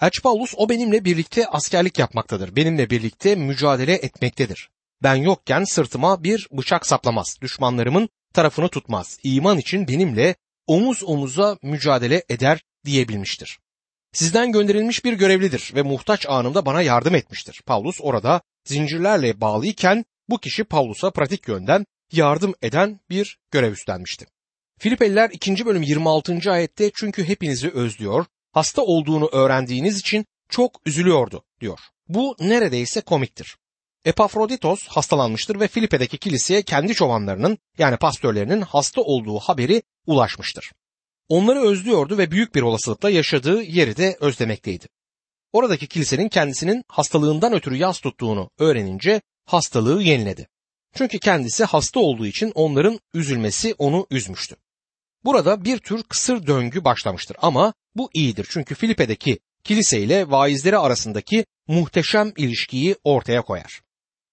Elçi 0.03 0.23
Paulus 0.23 0.55
o 0.57 0.69
benimle 0.69 1.05
birlikte 1.05 1.47
askerlik 1.47 1.99
yapmaktadır. 1.99 2.57
Benimle 2.57 2.91
birlikte 2.91 3.35
mücadele 3.35 3.95
etmektedir. 3.95 4.71
Ben 5.03 5.15
yokken 5.15 5.65
sırtıma 5.65 6.25
bir 6.25 6.49
bıçak 6.53 6.87
saplamaz. 6.87 7.37
Düşmanlarımın 7.43 8.09
tarafını 8.35 8.69
tutmaz. 8.69 9.19
İman 9.23 9.59
için 9.59 9.89
benimle 9.89 10.35
omuz 10.67 11.05
omuza 11.05 11.59
mücadele 11.63 12.25
eder 12.29 12.61
diyebilmiştir. 12.85 13.59
Sizden 14.13 14.53
gönderilmiş 14.53 15.05
bir 15.05 15.13
görevlidir 15.13 15.73
ve 15.75 15.83
muhtaç 15.83 16.27
anımda 16.29 16.67
bana 16.67 16.83
yardım 16.83 17.15
etmiştir. 17.15 17.63
Paulus 17.67 17.99
orada 18.01 18.41
zincirlerle 18.65 19.41
bağlıyken 19.41 20.05
bu 20.29 20.39
kişi 20.39 20.65
Paulus'a 20.65 21.11
pratik 21.11 21.49
yönden 21.49 21.87
yardım 22.13 22.55
eden 22.63 23.01
bir 23.11 23.39
görev 23.51 23.73
üstlenmişti. 23.73 24.27
Filipeliler 24.79 25.31
2. 25.31 25.67
bölüm 25.67 25.83
26. 25.83 26.53
ayette 26.53 26.91
çünkü 26.95 27.25
hepinizi 27.29 27.71
özlüyor, 27.71 28.27
hasta 28.53 28.83
olduğunu 28.83 29.29
öğrendiğiniz 29.33 29.99
için 29.99 30.27
çok 30.49 30.81
üzülüyordu 30.87 31.45
diyor. 31.61 31.79
Bu 32.09 32.37
neredeyse 32.41 33.01
komiktir. 33.01 33.57
Epafroditos 34.05 34.87
hastalanmıştır 34.87 35.61
ve 35.61 35.69
Filipe'deki 35.69 36.19
kiliseye 36.19 36.63
kendi 36.63 36.95
çobanlarının 36.95 37.59
yani 37.79 37.97
pastörlerinin 37.97 38.61
hasta 38.61 39.01
olduğu 39.01 39.39
haberi 39.39 39.83
ulaşmıştır. 40.07 40.73
Onları 41.29 41.61
özlüyordu 41.61 42.19
ve 42.19 42.31
büyük 42.31 42.55
bir 42.55 42.63
olasılıkla 42.63 43.11
yaşadığı 43.11 43.63
yeri 43.63 43.97
de 43.97 44.17
özlemekteydi. 44.21 44.87
Oradaki 45.53 45.87
kilisenin 45.87 46.29
kendisinin 46.29 46.85
hastalığından 46.89 47.53
ötürü 47.53 47.77
yas 47.77 48.01
tuttuğunu 48.01 48.51
öğrenince 48.59 49.21
hastalığı 49.45 50.03
yeniledi. 50.03 50.49
Çünkü 50.95 51.19
kendisi 51.19 51.65
hasta 51.65 52.01
olduğu 52.01 52.27
için 52.27 52.53
onların 52.55 53.01
üzülmesi 53.15 53.75
onu 53.79 54.07
üzmüştü. 54.11 54.57
Burada 55.25 55.65
bir 55.65 55.79
tür 55.79 56.03
kısır 56.03 56.47
döngü 56.47 56.85
başlamıştır 56.85 57.37
ama 57.43 57.75
bu 57.95 58.11
iyidir 58.15 58.47
çünkü 58.51 58.75
Filipe'deki 58.75 59.39
kilise 59.65 60.01
ile 60.01 60.31
vaizleri 60.31 60.79
arasındaki 60.79 61.47
muhteşem 61.69 62.33
ilişkiyi 62.37 62.97
ortaya 63.05 63.43
koyar. 63.43 63.81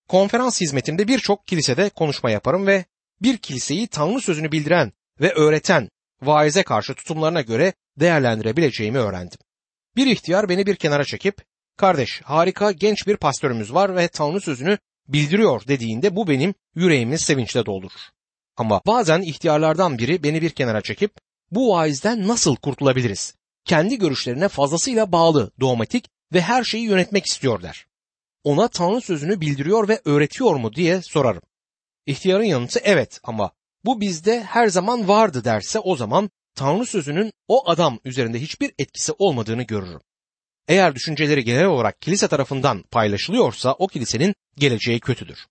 Konferans 0.08 0.62
hizmetimde 0.62 1.08
birçok 1.08 1.48
kilisede 1.48 1.90
konuşma 1.90 2.32
yaparım 2.32 2.68
ve 2.68 2.86
bir 3.22 3.38
kiliseyi 3.38 3.88
Tanrı 3.88 4.22
sözünü 4.22 4.52
bildiren 4.52 4.92
ve 5.22 5.34
öğreten 5.34 5.90
vaize 6.26 6.64
karşı 6.64 6.94
tutumlarına 6.94 7.42
göre 7.42 7.74
değerlendirebileceğimi 8.00 8.98
öğrendim. 8.98 9.40
Bir 9.96 10.08
ihtiyar 10.08 10.50
beni 10.50 10.66
bir 10.66 10.76
kenara 10.76 11.04
çekip, 11.04 11.36
kardeş 11.78 12.22
harika 12.22 12.72
genç 12.72 13.08
bir 13.08 13.18
pastörümüz 13.18 13.74
var 13.74 13.96
ve 13.96 14.08
Tanrı 14.08 14.42
sözünü 14.42 14.78
bildiriyor 15.08 15.68
dediğinde 15.68 16.16
bu 16.16 16.28
benim 16.28 16.54
yüreğimi 16.76 17.20
sevinçle 17.20 17.66
doldurur. 17.66 18.02
Ama 18.58 18.82
bazen 18.88 19.22
ihtiyarlardan 19.22 19.98
biri 19.98 20.24
beni 20.24 20.42
bir 20.42 20.50
kenara 20.50 20.82
çekip 20.82 21.12
bu 21.52 21.70
vaizden 21.70 22.28
nasıl 22.28 22.56
kurtulabiliriz? 22.56 23.36
Kendi 23.66 24.00
görüşlerine 24.00 24.48
fazlasıyla 24.48 25.12
bağlı, 25.12 25.52
dogmatik 25.60 26.10
ve 26.34 26.42
her 26.42 26.64
şeyi 26.64 26.84
yönetmek 26.84 27.26
istiyor 27.26 27.62
der. 27.62 27.86
Ona 28.44 28.68
Tanrı 28.68 29.02
sözünü 29.02 29.42
bildiriyor 29.42 29.88
ve 29.88 30.02
öğretiyor 30.06 30.56
mu 30.56 30.74
diye 30.74 31.02
sorarım. 31.02 31.42
İhtiyarın 32.06 32.44
yanıtı 32.44 32.80
evet 32.84 33.20
ama 33.24 33.52
bu 33.86 34.02
bizde 34.02 34.44
her 34.44 34.68
zaman 34.68 35.08
vardı 35.08 35.44
derse 35.44 35.80
o 35.80 35.96
zaman 35.96 36.30
Tanrı 36.56 36.86
sözünün 36.86 37.32
o 37.48 37.70
adam 37.70 38.00
üzerinde 38.06 38.42
hiçbir 38.42 38.74
etkisi 38.80 39.12
olmadığını 39.18 39.64
görürüm. 39.64 40.02
Eğer 40.68 40.96
düşünceleri 40.96 41.44
genel 41.44 41.66
olarak 41.66 42.02
kilise 42.02 42.28
tarafından 42.28 42.84
paylaşılıyorsa 42.92 43.74
o 43.74 43.88
kilisenin 43.88 44.36
geleceği 44.58 45.00
kötüdür. 45.00 45.46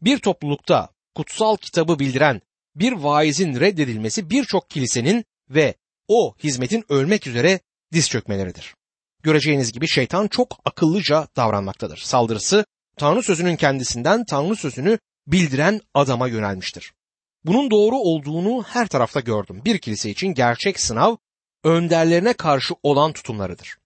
Bir 0.00 0.18
toplulukta 0.18 0.88
kutsal 1.14 1.56
kitabı 1.56 1.98
bildiren 1.98 2.40
bir 2.74 2.92
vaizin 2.92 3.60
reddedilmesi 3.60 4.30
birçok 4.30 4.70
kilisenin 4.70 5.24
ve 5.50 5.74
o 6.08 6.34
hizmetin 6.44 6.84
ölmek 6.88 7.26
üzere 7.26 7.60
diz 7.92 8.08
çökmeleridir. 8.08 8.74
Göreceğiniz 9.22 9.72
gibi 9.72 9.88
şeytan 9.88 10.28
çok 10.28 10.60
akıllıca 10.64 11.28
davranmaktadır. 11.36 11.96
Saldırısı 11.96 12.64
Tanrı 12.96 13.22
sözünün 13.22 13.56
kendisinden 13.56 14.24
Tanrı 14.24 14.56
sözünü 14.56 14.98
bildiren 15.26 15.80
adama 15.94 16.28
yönelmiştir. 16.28 16.92
Bunun 17.44 17.70
doğru 17.70 17.96
olduğunu 17.96 18.62
her 18.62 18.86
tarafta 18.86 19.20
gördüm. 19.20 19.62
Bir 19.64 19.78
kilise 19.78 20.10
için 20.10 20.26
gerçek 20.26 20.80
sınav 20.80 21.16
önderlerine 21.64 22.32
karşı 22.32 22.74
olan 22.82 23.12
tutumlarıdır. 23.12 23.76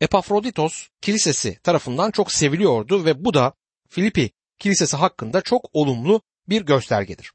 Epafroditos 0.00 0.88
kilisesi 1.00 1.58
tarafından 1.62 2.10
çok 2.10 2.32
seviliyordu 2.32 3.04
ve 3.04 3.24
bu 3.24 3.34
da 3.34 3.52
Filipi 3.88 4.30
kilisesi 4.58 4.96
hakkında 4.96 5.40
çok 5.40 5.70
olumlu 5.72 6.20
bir 6.48 6.62
göstergedir. 6.62 7.32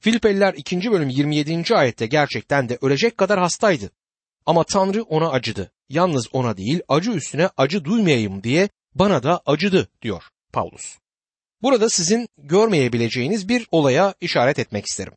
Filipeliler 0.00 0.54
2. 0.54 0.92
bölüm 0.92 1.08
27. 1.08 1.76
ayette 1.76 2.06
gerçekten 2.06 2.68
de 2.68 2.78
ölecek 2.82 3.18
kadar 3.18 3.38
hastaydı. 3.38 3.90
Ama 4.46 4.64
Tanrı 4.64 5.02
ona 5.02 5.30
acıdı. 5.30 5.72
Yalnız 5.88 6.28
ona 6.32 6.56
değil 6.56 6.80
acı 6.88 7.10
üstüne 7.10 7.50
acı 7.56 7.84
duymayayım 7.84 8.42
diye 8.42 8.68
bana 8.94 9.22
da 9.22 9.40
acıdı 9.46 9.88
diyor 10.02 10.22
Paulus. 10.52 10.98
Burada 11.62 11.90
sizin 11.90 12.28
görmeyebileceğiniz 12.38 13.48
bir 13.48 13.66
olaya 13.70 14.14
işaret 14.20 14.58
etmek 14.58 14.86
isterim. 14.86 15.12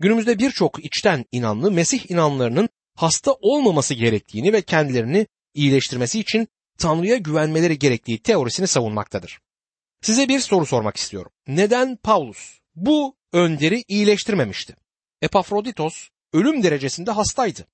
Günümüzde 0.00 0.38
birçok 0.38 0.84
içten 0.84 1.24
inanlı 1.32 1.70
Mesih 1.70 2.10
inanlarının 2.10 2.68
hasta 2.96 3.32
olmaması 3.32 3.94
gerektiğini 3.94 4.52
ve 4.52 4.62
kendilerini 4.62 5.26
iyileştirmesi 5.54 6.20
için 6.20 6.48
Tanrı'ya 6.78 7.16
güvenmeleri 7.16 7.78
gerektiği 7.78 8.18
teorisini 8.18 8.66
savunmaktadır. 8.66 9.40
Size 10.02 10.28
bir 10.28 10.40
soru 10.40 10.66
sormak 10.66 10.96
istiyorum. 10.96 11.32
Neden 11.48 11.96
Paulus 11.96 12.58
bu 12.74 13.16
önderi 13.32 13.84
iyileştirmemişti? 13.88 14.76
Epafroditos 15.22 16.08
ölüm 16.32 16.62
derecesinde 16.62 17.10
hastaydı. 17.10 17.66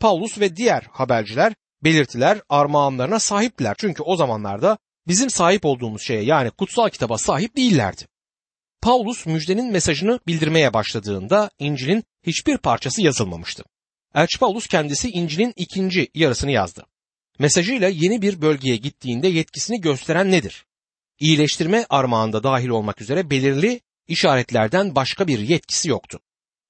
Paulus 0.00 0.40
ve 0.40 0.56
diğer 0.56 0.82
haberciler 0.82 1.54
belirtiler 1.84 2.40
armağanlarına 2.48 3.18
sahiptiler. 3.18 3.74
Çünkü 3.78 4.02
o 4.02 4.16
zamanlarda 4.16 4.78
bizim 5.08 5.30
sahip 5.30 5.64
olduğumuz 5.64 6.02
şeye 6.02 6.22
yani 6.22 6.50
kutsal 6.50 6.88
kitaba 6.88 7.18
sahip 7.18 7.56
değillerdi. 7.56 8.06
Paulus 8.82 9.26
müjdenin 9.26 9.72
mesajını 9.72 10.20
bildirmeye 10.26 10.72
başladığında 10.72 11.50
İncil'in 11.58 12.04
hiçbir 12.26 12.58
parçası 12.58 13.02
yazılmamıştı. 13.02 13.64
Elçi 14.14 14.38
Paulus 14.38 14.66
kendisi 14.66 15.10
İncil'in 15.10 15.52
ikinci 15.56 16.08
yarısını 16.14 16.50
yazdı. 16.50 16.86
Mesajıyla 17.38 17.88
yeni 17.88 18.22
bir 18.22 18.42
bölgeye 18.42 18.76
gittiğinde 18.76 19.28
yetkisini 19.28 19.80
gösteren 19.80 20.30
nedir? 20.30 20.66
İyileştirme 21.18 21.86
armağanda 21.90 22.42
dahil 22.42 22.68
olmak 22.68 23.00
üzere 23.00 23.30
belirli 23.30 23.80
işaretlerden 24.08 24.94
başka 24.94 25.26
bir 25.26 25.38
yetkisi 25.38 25.88
yoktu. 25.88 26.20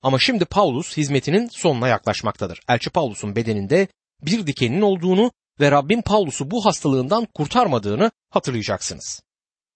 Ama 0.02 0.18
şimdi 0.18 0.44
Paulus 0.44 0.96
hizmetinin 0.96 1.49
sonuna 1.49 1.88
yaklaşmaktadır. 1.88 2.60
Elçi 2.68 2.90
Paulus'un 2.90 3.37
bedeninde 3.37 3.88
bir 4.22 4.46
dikenin 4.46 4.80
olduğunu 4.80 5.32
ve 5.61 5.71
Rabbin 5.71 6.02
Paulus'u 6.02 6.50
bu 6.50 6.64
hastalığından 6.64 7.25
kurtarmadığını 7.35 8.11
hatırlayacaksınız. 8.31 9.23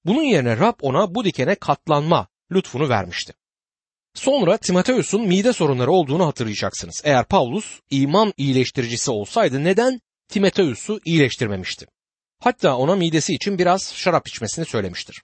Bunun 0.05 0.23
yerine 0.23 0.59
Rab 0.59 0.75
ona 0.83 1.15
bu 1.15 1.25
dikene 1.25 1.55
katlanma 1.55 2.29
lütfunu 2.53 2.89
vermişti. 2.89 3.33
Sonra 4.15 4.57
Timoteus'un 4.57 5.27
mide 5.27 5.53
sorunları 5.53 5.91
olduğunu 5.91 6.27
hatırlayacaksınız. 6.27 7.03
Eğer 7.05 7.25
Paulus 7.29 7.81
iman 7.91 8.33
iyileştiricisi 8.37 9.11
olsaydı 9.11 9.65
neden 9.65 10.01
Timoteus'u 10.29 11.01
iyileştirmemişti? 11.05 11.87
Hatta 12.41 12.77
ona 12.77 12.97
midesi 12.97 13.35
için 13.35 13.59
biraz 13.59 13.95
şarap 13.95 14.29
içmesini 14.29 14.65
söylemiştir. 14.65 15.23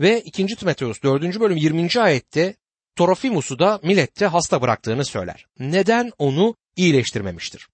Ve 0.00 0.20
2. 0.20 0.46
Timoteus 0.46 1.02
4. 1.02 1.40
bölüm 1.40 1.56
20. 1.56 1.88
ayette 2.00 2.56
Trofimus'u 2.96 3.58
da 3.58 3.80
Milet'te 3.82 4.26
hasta 4.26 4.62
bıraktığını 4.62 5.04
söyler. 5.04 5.46
Neden 5.58 6.12
onu 6.18 6.56
iyileştirmemiştir? 6.76 7.68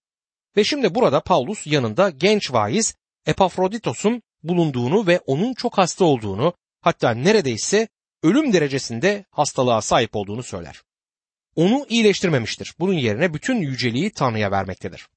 Ve 0.56 0.64
şimdi 0.64 0.94
burada 0.94 1.20
Paulus 1.20 1.66
yanında 1.66 2.10
genç 2.10 2.52
vaiz 2.52 2.94
Epafroditos'un 3.26 4.22
bulunduğunu 4.42 5.06
ve 5.06 5.20
onun 5.26 5.54
çok 5.54 5.78
hasta 5.78 6.04
olduğunu 6.04 6.54
hatta 6.80 7.10
neredeyse 7.10 7.88
ölüm 8.22 8.52
derecesinde 8.52 9.24
hastalığa 9.30 9.80
sahip 9.82 10.16
olduğunu 10.16 10.42
söyler. 10.42 10.82
Onu 11.56 11.86
iyileştirmemiştir. 11.88 12.74
Bunun 12.80 12.92
yerine 12.92 13.34
bütün 13.34 13.56
yüceliği 13.56 14.10
Tanrı'ya 14.10 14.50
vermektedir. 14.50 15.08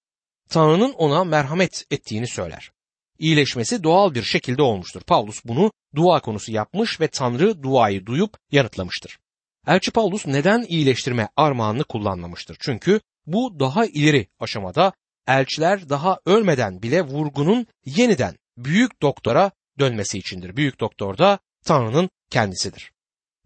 Tanrı'nın 0.49 0.93
ona 0.93 1.23
merhamet 1.23 1.85
ettiğini 1.91 2.27
söyler. 2.27 2.71
İyileşmesi 3.19 3.83
doğal 3.83 4.13
bir 4.13 4.23
şekilde 4.23 4.61
olmuştur. 4.61 5.01
Paulus 5.01 5.45
bunu 5.45 5.71
dua 5.95 6.19
konusu 6.19 6.51
yapmış 6.51 7.01
ve 7.01 7.07
Tanrı 7.07 7.63
duayı 7.63 8.05
duyup 8.05 8.37
yanıtlamıştır. 8.51 9.19
Elçi 9.67 9.91
Paulus 9.91 10.27
neden 10.27 10.65
iyileştirme 10.67 11.29
armağanını 11.35 11.83
kullanmamıştır? 11.83 12.57
Çünkü 12.59 13.01
bu 13.25 13.59
daha 13.59 13.85
ileri 13.85 14.27
aşamada 14.39 14.93
elçiler 15.27 15.89
daha 15.89 16.19
ölmeden 16.25 16.81
bile 16.81 17.01
vurgunun 17.01 17.67
yeniden 17.85 18.35
büyük 18.57 19.01
doktora 19.01 19.51
dönmesi 19.79 20.17
içindir. 20.17 20.57
Büyük 20.57 20.79
doktor 20.79 21.17
da 21.17 21.39
Tanrı'nın 21.65 22.09
kendisidir. 22.29 22.91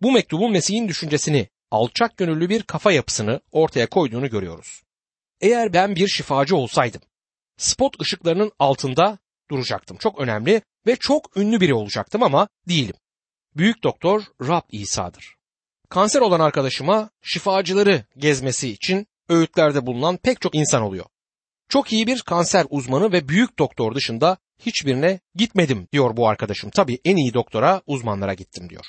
Bu 0.02 0.12
mektubun 0.12 0.52
Mesih'in 0.52 0.88
düşüncesini, 0.88 1.48
alçak 1.72 2.18
gönüllü 2.18 2.50
bir 2.50 2.64
kafa 2.64 2.92
yapısını 2.92 3.42
ortaya 3.52 3.88
koyduğunu 3.88 4.30
görüyoruz. 4.30 4.82
Eğer 5.42 5.74
ben 5.74 5.96
bir 5.96 6.08
şifacı 6.08 6.56
olsaydım, 6.56 7.02
spot 7.58 8.02
ışıklarının 8.02 8.52
altında 8.60 9.18
duracaktım. 9.52 9.98
Çok 9.98 10.20
önemli 10.20 10.62
ve 10.88 10.96
çok 10.96 11.38
ünlü 11.38 11.62
biri 11.62 11.74
olacaktım 11.74 12.24
ama 12.24 12.48
değilim. 12.68 12.96
Büyük 13.56 13.84
doktor 13.84 14.24
Rab 14.42 14.64
İsa'dır. 14.72 15.36
Kanser 15.90 16.22
olan 16.22 16.40
arkadaşıma 16.40 17.10
şifacıları 17.22 18.06
gezmesi 18.18 18.70
için 18.70 19.08
öğütlerde 19.30 19.86
bulunan 19.86 20.18
pek 20.18 20.42
çok 20.42 20.56
insan 20.56 20.82
oluyor. 20.82 21.06
Çok 21.70 21.94
iyi 21.94 22.08
bir 22.08 22.22
kanser 22.22 22.66
uzmanı 22.70 23.12
ve 23.12 23.28
büyük 23.28 23.60
doktor 23.60 23.96
dışında 23.96 24.38
hiçbirine 24.60 25.20
gitmedim 25.36 25.88
diyor 25.94 26.18
bu 26.18 26.28
arkadaşım. 26.28 26.70
Tabii 26.70 27.00
en 27.06 27.16
iyi 27.16 27.34
doktora, 27.34 27.82
uzmanlara 27.86 28.34
gittim 28.34 28.70
diyor. 28.70 28.86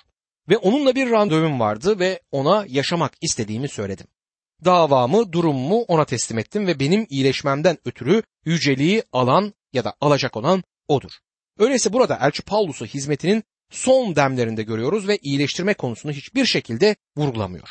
Ve 0.49 0.57
onunla 0.57 0.95
bir 0.95 1.11
randevum 1.11 1.61
vardı 1.61 1.99
ve 1.99 2.21
ona 2.31 2.65
yaşamak 2.69 3.13
istediğimi 3.23 3.69
söyledim. 3.69 4.07
Davamı, 4.65 5.33
durumumu 5.33 5.83
ona 5.83 6.05
teslim 6.05 6.39
ettim 6.39 6.67
ve 6.67 6.81
benim 6.81 7.07
iyileşmemden 7.11 7.79
ötürü 7.85 8.23
yüceliği 8.45 9.03
alan 9.13 9.55
ya 9.73 9.85
da 9.85 9.95
alacak 10.01 10.37
olan 10.37 10.63
odur. 10.89 11.13
Öyleyse 11.59 11.93
burada 11.93 12.19
Elçi 12.23 12.43
Paulus'u 12.43 12.87
hizmetinin 12.87 13.43
son 13.71 14.17
demlerinde 14.17 14.63
görüyoruz 14.63 15.09
ve 15.09 15.19
iyileştirme 15.23 15.75
konusunu 15.75 16.13
hiçbir 16.13 16.47
şekilde 16.47 16.97
vurgulamıyor. 17.17 17.69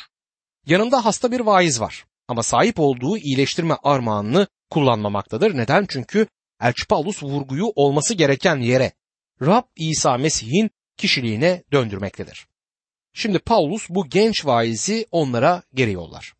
Yanında 0.66 1.04
hasta 1.04 1.32
bir 1.32 1.40
vaiz 1.40 1.80
var 1.80 2.04
ama 2.28 2.42
sahip 2.42 2.80
olduğu 2.80 3.18
iyileştirme 3.18 3.76
armağanını 3.82 4.46
kullanmamaktadır. 4.70 5.56
Neden? 5.56 5.86
Çünkü 5.88 6.26
Elçi 6.60 6.86
Paulus 6.86 7.22
vurguyu 7.22 7.64
olması 7.74 8.14
gereken 8.14 8.56
yere 8.56 8.92
Rab 9.42 9.62
İsa 9.76 10.18
Mesih'in 10.18 10.70
kişiliğine 10.96 11.62
döndürmektedir. 11.72 12.46
Şimdi 13.12 13.38
Paulus 13.38 13.88
bu 13.90 14.08
genç 14.08 14.46
vaizi 14.46 15.06
onlara 15.10 15.62
geri 15.74 15.92
yollar. 15.92 16.32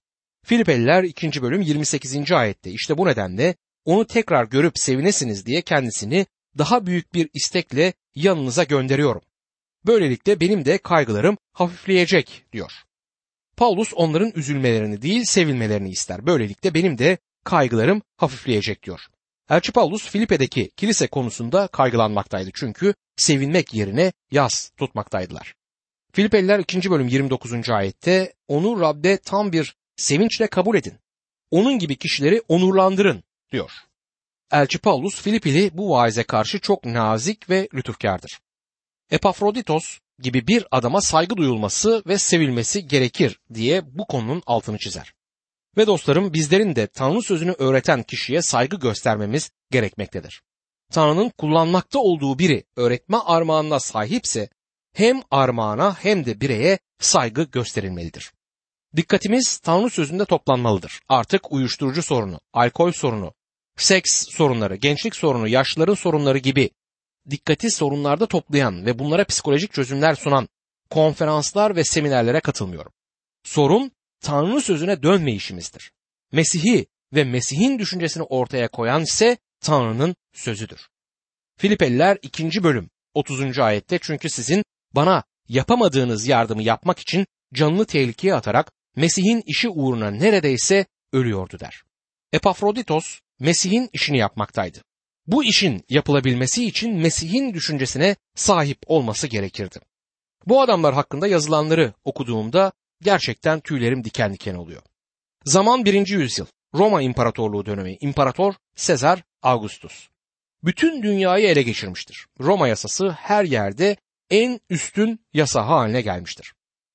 Filipeliler 0.45 1.05
2. 1.05 1.43
bölüm 1.43 1.61
28. 1.61 2.33
ayette 2.33 2.71
işte 2.71 2.99
bu 2.99 3.07
nedenle 3.07 3.55
onu 3.85 4.07
tekrar 4.07 4.45
görüp 4.45 4.79
sevinesiniz 4.79 5.47
diye 5.47 5.63
kendisini 5.63 6.27
daha 6.59 6.87
büyük 6.87 7.15
bir 7.15 7.31
istekle 7.35 7.93
yanınıza 8.15 8.65
gönderiyorum. 8.65 9.23
Böylelikle 9.87 10.41
benim 10.41 10.65
de 10.65 10.79
kaygılarım 10.79 11.39
hafifleyecek 11.53 12.45
diyor. 12.53 12.73
Paulus 13.59 13.93
onların 13.97 14.33
üzülmelerini 14.35 15.03
değil 15.03 15.25
sevilmelerini 15.25 15.91
ister. 15.91 16.27
Böylelikle 16.27 16.75
benim 16.75 16.99
de 16.99 17.19
kaygılarım 17.45 18.03
hafifleyecek 18.17 18.83
diyor. 18.83 19.01
Elçi 19.51 19.73
Paulus 19.73 20.09
Filipe'deki 20.09 20.71
kilise 20.77 21.07
konusunda 21.07 21.67
kaygılanmaktaydı 21.67 22.51
çünkü 22.55 22.95
sevinmek 23.17 23.75
yerine 23.75 24.13
yas 24.31 24.71
tutmaktaydılar. 24.71 25.55
Filipeliler 26.13 26.59
2. 26.59 26.91
bölüm 26.91 27.09
29. 27.09 27.71
ayette 27.71 28.33
onu 28.49 28.81
Rab'be 28.81 29.17
tam 29.17 29.53
bir 29.53 29.75
sevinçle 29.97 30.47
kabul 30.47 30.77
edin. 30.77 30.99
Onun 31.51 31.79
gibi 31.79 31.97
kişileri 31.97 32.43
onurlandırın 32.49 33.23
diyor. 33.53 33.71
Elçi 34.53 34.79
Paulus 34.79 35.23
Filipili 35.23 35.71
bu 35.73 35.91
vaize 35.91 36.23
karşı 36.23 36.61
çok 36.61 36.85
nazik 36.85 37.51
ve 37.51 37.69
lütufkardır. 37.75 38.41
Epafroditos 39.11 39.99
gibi 40.19 40.47
bir 40.47 40.67
adama 40.71 41.01
saygı 41.01 41.37
duyulması 41.37 42.03
ve 42.07 42.19
sevilmesi 42.19 42.87
gerekir 42.87 43.41
diye 43.55 43.99
bu 43.99 44.07
konunun 44.07 44.43
altını 44.47 44.79
çizer. 44.79 45.15
Ve 45.77 45.87
dostlarım 45.87 46.33
bizlerin 46.33 46.77
de 46.77 46.87
Tanrı 46.87 47.23
sözünü 47.23 47.53
öğreten 47.53 48.03
kişiye 48.03 48.43
saygı 48.43 48.77
göstermemiz 48.77 49.51
gerekmektedir. 49.71 50.43
Tanrı'nın 50.93 51.31
kullanmakta 51.39 51.99
olduğu 51.99 52.39
biri 52.39 52.65
öğretme 52.77 53.17
armağanına 53.17 53.81
sahipse 53.81 54.49
hem 54.95 55.23
armağana 55.31 55.97
hem 56.01 56.27
de 56.27 56.41
bireye 56.41 56.79
saygı 56.99 57.43
gösterilmelidir. 57.43 58.33
Dikkatimiz 58.97 59.59
Tanrı 59.59 59.91
sözünde 59.91 60.25
toplanmalıdır. 60.25 61.01
Artık 61.09 61.53
uyuşturucu 61.53 62.03
sorunu, 62.03 62.41
alkol 62.53 62.93
sorunu, 62.93 63.35
seks 63.77 64.27
sorunları, 64.31 64.77
gençlik 64.77 65.17
sorunu, 65.17 65.49
yaşlıların 65.49 65.95
sorunları 65.95 66.39
gibi 66.39 66.71
dikkati 67.31 67.71
sorunlarda 67.71 68.27
toplayan 68.27 68.87
ve 68.87 68.99
bunlara 68.99 69.25
psikolojik 69.25 69.73
çözümler 69.73 70.15
sunan 70.15 70.49
konferanslar 70.91 71.77
ve 71.77 71.85
seminerlere 71.85 72.41
katılmıyorum. 72.41 72.93
Sorun 73.45 73.93
Tanrı 74.21 74.61
sözüne 74.61 75.03
dönmeyişimizdir. 75.03 75.93
Mesih'i 76.33 76.87
ve 77.15 77.25
Mesih'in 77.25 77.79
düşüncesini 77.79 78.23
ortaya 78.23 78.69
koyan 78.69 79.03
ise 79.03 79.39
Tanrı'nın 79.61 80.17
sözüdür. 80.35 80.89
Filipeliler 81.59 82.19
2. 82.23 82.63
bölüm 82.63 82.91
30. 83.15 83.59
ayette 83.59 83.99
çünkü 84.03 84.31
sizin 84.31 84.65
bana 84.95 85.25
yapamadığınız 85.49 86.27
yardımı 86.27 86.63
yapmak 86.63 86.99
için 86.99 87.27
canını 87.55 87.85
tehlikeye 87.85 88.35
atarak 88.35 88.73
Mesih'in 88.97 89.43
işi 89.47 89.69
uğruna 89.69 90.11
neredeyse 90.11 90.87
ölüyordu 91.13 91.61
der. 91.61 91.83
Epafroditos 92.33 93.21
Mesih'in 93.41 93.91
işini 93.93 94.19
yapmaktaydı. 94.19 94.83
Bu 95.29 95.45
işin 95.45 95.85
yapılabilmesi 95.89 96.65
için 96.65 96.95
Mesih'in 96.95 97.55
düşüncesine 97.55 98.17
sahip 98.35 98.79
olması 98.87 99.27
gerekirdi. 99.27 99.79
Bu 100.47 100.63
adamlar 100.63 100.95
hakkında 100.95 101.27
yazılanları 101.27 101.93
okuduğumda 102.05 102.73
gerçekten 103.03 103.61
tüylerim 103.61 104.05
diken 104.05 104.33
diken 104.33 104.55
oluyor. 104.55 104.83
Zaman 105.45 105.85
1. 105.85 106.09
yüzyıl 106.09 106.47
Roma 106.75 107.03
İmparatorluğu 107.03 107.67
dönemi 107.67 107.97
İmparator 108.01 108.55
Sezar 108.77 109.23
Augustus. 109.43 110.09
Bütün 110.65 111.03
dünyayı 111.03 111.47
ele 111.47 111.63
geçirmiştir. 111.63 112.27
Roma 112.41 112.69
yasası 112.69 113.11
her 113.11 113.45
yerde 113.45 113.97
en 114.31 114.61
üstün 114.71 115.21
yasa 115.33 115.67
haline 115.67 116.01
gelmiştir. 116.01 116.55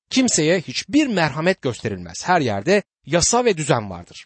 Kimseye 0.10 0.60
hiçbir 0.60 1.08
merhamet 1.08 1.62
gösterilmez. 1.62 2.28
Her 2.28 2.42
yerde 2.42 2.84
yasa 3.06 3.46
ve 3.46 3.58
düzen 3.58 3.90
vardır. 3.90 4.26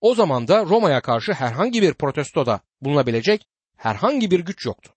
O 0.00 0.14
zaman 0.14 0.48
da 0.48 0.64
Roma'ya 0.64 1.00
karşı 1.00 1.32
herhangi 1.32 1.82
bir 1.82 1.94
protestoda 1.94 2.60
bulunabilecek 2.84 3.46
herhangi 3.76 4.30
bir 4.30 4.40
güç 4.40 4.66
yoktu. 4.66 4.92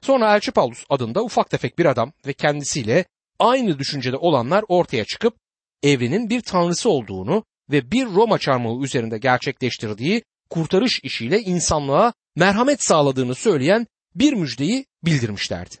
Sonra 0.00 0.34
Elçi 0.34 0.50
Paulus 0.50 0.84
adında 0.90 1.24
ufak 1.24 1.50
tefek 1.50 1.78
bir 1.78 1.86
adam 1.86 2.12
ve 2.26 2.32
kendisiyle 2.32 3.04
aynı 3.38 3.78
düşüncede 3.78 4.16
olanlar 4.16 4.64
ortaya 4.68 5.04
çıkıp 5.04 5.34
evrenin 5.82 6.30
bir 6.30 6.40
tanrısı 6.40 6.90
olduğunu 6.90 7.44
ve 7.70 7.90
bir 7.90 8.06
Roma 8.06 8.38
çarmıhı 8.38 8.84
üzerinde 8.84 9.18
gerçekleştirdiği 9.18 10.22
kurtarış 10.50 11.00
işiyle 11.02 11.40
insanlığa 11.40 12.12
merhamet 12.36 12.82
sağladığını 12.82 13.34
söyleyen 13.34 13.86
bir 14.14 14.32
müjdeyi 14.32 14.86
bildirmişlerdi. 15.02 15.74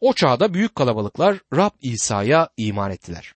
O 0.00 0.12
çağda 0.12 0.54
büyük 0.54 0.74
kalabalıklar 0.74 1.38
Rab 1.54 1.70
İsa'ya 1.82 2.48
iman 2.56 2.90
ettiler. 2.90 3.32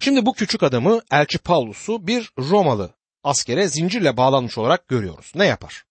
Şimdi 0.00 0.26
bu 0.26 0.32
küçük 0.32 0.62
adamı 0.62 1.00
Elçi 1.10 1.38
Paulus'u 1.38 2.06
bir 2.06 2.30
Romalı 2.38 2.94
askere 3.24 3.68
zincirle 3.68 4.16
bağlanmış 4.16 4.58
olarak 4.58 4.88
görüyoruz. 4.88 5.32
Ne 5.34 5.46
yapar? 5.46 5.84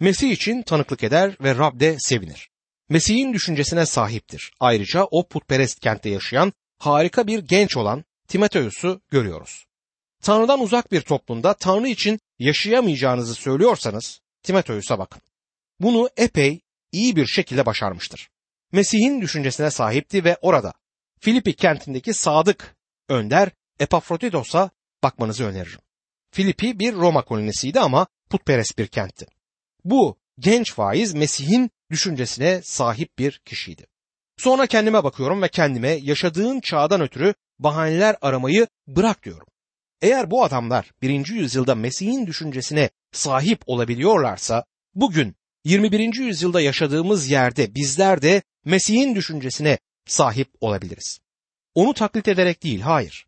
Mesih 0.00 0.30
için 0.30 0.62
tanıklık 0.62 1.02
eder 1.02 1.36
ve 1.40 1.54
Rab'de 1.54 1.96
sevinir. 1.98 2.50
Mesih'in 2.88 3.32
düşüncesine 3.32 3.86
sahiptir. 3.86 4.52
Ayrıca 4.60 5.04
o 5.04 5.28
putperest 5.28 5.80
kentte 5.80 6.08
yaşayan 6.08 6.52
harika 6.78 7.26
bir 7.26 7.38
genç 7.38 7.76
olan 7.76 8.04
Timoteus'u 8.28 9.00
görüyoruz. 9.10 9.64
Tanrı'dan 10.22 10.60
uzak 10.60 10.92
bir 10.92 11.00
toplumda 11.00 11.54
Tanrı 11.54 11.88
için 11.88 12.20
yaşayamayacağınızı 12.38 13.34
söylüyorsanız 13.34 14.20
Timoteus'a 14.42 14.98
bakın. 14.98 15.22
Bunu 15.80 16.08
epey 16.16 16.60
iyi 16.92 17.16
bir 17.16 17.26
şekilde 17.26 17.66
başarmıştır. 17.66 18.30
Mesih'in 18.72 19.20
düşüncesine 19.20 19.70
sahipti 19.70 20.24
ve 20.24 20.36
orada 20.40 20.72
Filipi 21.20 21.56
kentindeki 21.56 22.14
sadık 22.14 22.76
önder 23.08 23.50
Epafroditos'a 23.80 24.70
bakmanızı 25.02 25.44
öneririm. 25.44 25.80
Filipi 26.30 26.78
bir 26.78 26.94
Roma 26.94 27.24
kolonisiydi 27.24 27.80
ama 27.80 28.06
putperest 28.30 28.78
bir 28.78 28.86
kentti. 28.86 29.26
Bu 29.86 30.16
genç 30.38 30.72
faiz 30.72 31.14
Mesih'in 31.14 31.70
düşüncesine 31.90 32.60
sahip 32.64 33.18
bir 33.18 33.40
kişiydi. 33.44 33.86
Sonra 34.36 34.66
kendime 34.66 35.04
bakıyorum 35.04 35.42
ve 35.42 35.48
kendime 35.48 35.88
yaşadığın 35.88 36.60
çağdan 36.60 37.00
ötürü 37.00 37.34
bahaneler 37.58 38.16
aramayı 38.20 38.66
bırak 38.86 39.24
diyorum. 39.24 39.46
Eğer 40.02 40.30
bu 40.30 40.44
adamlar 40.44 40.92
birinci 41.02 41.34
yüzyılda 41.34 41.74
Mesih'in 41.74 42.26
düşüncesine 42.26 42.90
sahip 43.12 43.62
olabiliyorlarsa 43.66 44.64
bugün 44.94 45.34
21. 45.64 46.14
yüzyılda 46.14 46.60
yaşadığımız 46.60 47.30
yerde 47.30 47.74
bizler 47.74 48.22
de 48.22 48.42
Mesih'in 48.64 49.14
düşüncesine 49.14 49.78
sahip 50.06 50.48
olabiliriz. 50.60 51.18
Onu 51.74 51.94
taklit 51.94 52.28
ederek 52.28 52.62
değil, 52.62 52.80
hayır. 52.80 53.26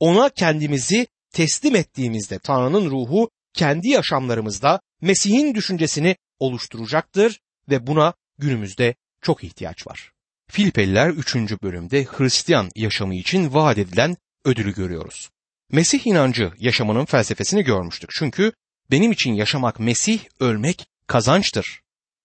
Ona 0.00 0.28
kendimizi 0.28 1.06
teslim 1.32 1.76
ettiğimizde 1.76 2.38
Tanrı'nın 2.38 2.90
ruhu 2.90 3.30
kendi 3.54 3.88
yaşamlarımızda 3.88 4.80
Mesih'in 5.00 5.54
düşüncesini 5.54 6.16
oluşturacaktır 6.38 7.40
ve 7.70 7.86
buna 7.86 8.14
günümüzde 8.38 8.94
çok 9.22 9.44
ihtiyaç 9.44 9.86
var. 9.86 10.12
Filipeliler 10.50 11.10
3. 11.10 11.36
bölümde 11.36 12.04
Hristiyan 12.04 12.70
yaşamı 12.76 13.14
için 13.14 13.54
vaat 13.54 13.78
edilen 13.78 14.16
ödülü 14.44 14.74
görüyoruz. 14.74 15.30
Mesih 15.72 16.06
inancı 16.06 16.52
yaşamının 16.58 17.04
felsefesini 17.04 17.62
görmüştük. 17.62 18.10
Çünkü 18.12 18.52
benim 18.90 19.12
için 19.12 19.34
yaşamak 19.34 19.80
Mesih, 19.80 20.20
ölmek 20.40 20.86
kazançtır. 21.06 21.80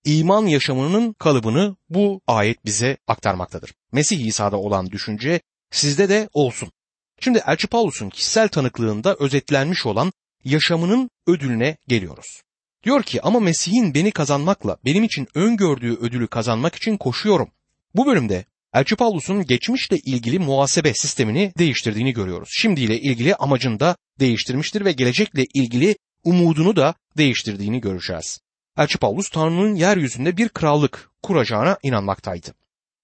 İman 0.05 0.45
yaşamının 0.45 1.13
kalıbını 1.13 1.75
bu 1.89 2.21
ayet 2.27 2.65
bize 2.65 2.97
aktarmaktadır. 3.07 3.73
Mesih 3.91 4.25
İsa'da 4.25 4.57
olan 4.57 4.91
düşünce 4.91 5.41
sizde 5.71 6.09
de 6.09 6.29
olsun. 6.33 6.71
Şimdi 7.19 7.43
Elçi 7.47 7.67
Paulus'un 7.67 8.09
kişisel 8.09 8.47
tanıklığında 8.47 9.15
özetlenmiş 9.19 9.85
olan 9.85 10.13
yaşamının 10.45 11.09
ödülüne 11.27 11.77
geliyoruz. 11.87 12.41
Diyor 12.83 13.03
ki 13.03 13.21
ama 13.21 13.39
Mesih'in 13.39 13.93
beni 13.93 14.11
kazanmakla 14.11 14.77
benim 14.85 15.03
için 15.03 15.27
öngördüğü 15.35 15.93
ödülü 15.93 16.27
kazanmak 16.27 16.75
için 16.75 16.97
koşuyorum. 16.97 17.49
Bu 17.95 18.05
bölümde 18.05 18.45
Elçi 18.73 18.95
Paulus'un 18.95 19.45
geçmişle 19.45 19.97
ilgili 19.97 20.39
muhasebe 20.39 20.93
sistemini 20.93 21.53
değiştirdiğini 21.57 22.13
görüyoruz. 22.13 22.49
Şimdiyle 22.51 22.99
ilgili 22.99 23.35
amacını 23.35 23.79
da 23.79 23.95
değiştirmiştir 24.19 24.85
ve 24.85 24.91
gelecekle 24.91 25.45
ilgili 25.53 25.95
umudunu 26.23 26.75
da 26.75 26.95
değiştirdiğini 27.17 27.81
göreceğiz. 27.81 28.39
Elçi 28.77 28.97
Paulus 28.97 29.29
Tanrı'nın 29.29 29.75
yeryüzünde 29.75 30.37
bir 30.37 30.49
krallık 30.49 31.09
kuracağına 31.23 31.77
inanmaktaydı. 31.83 32.53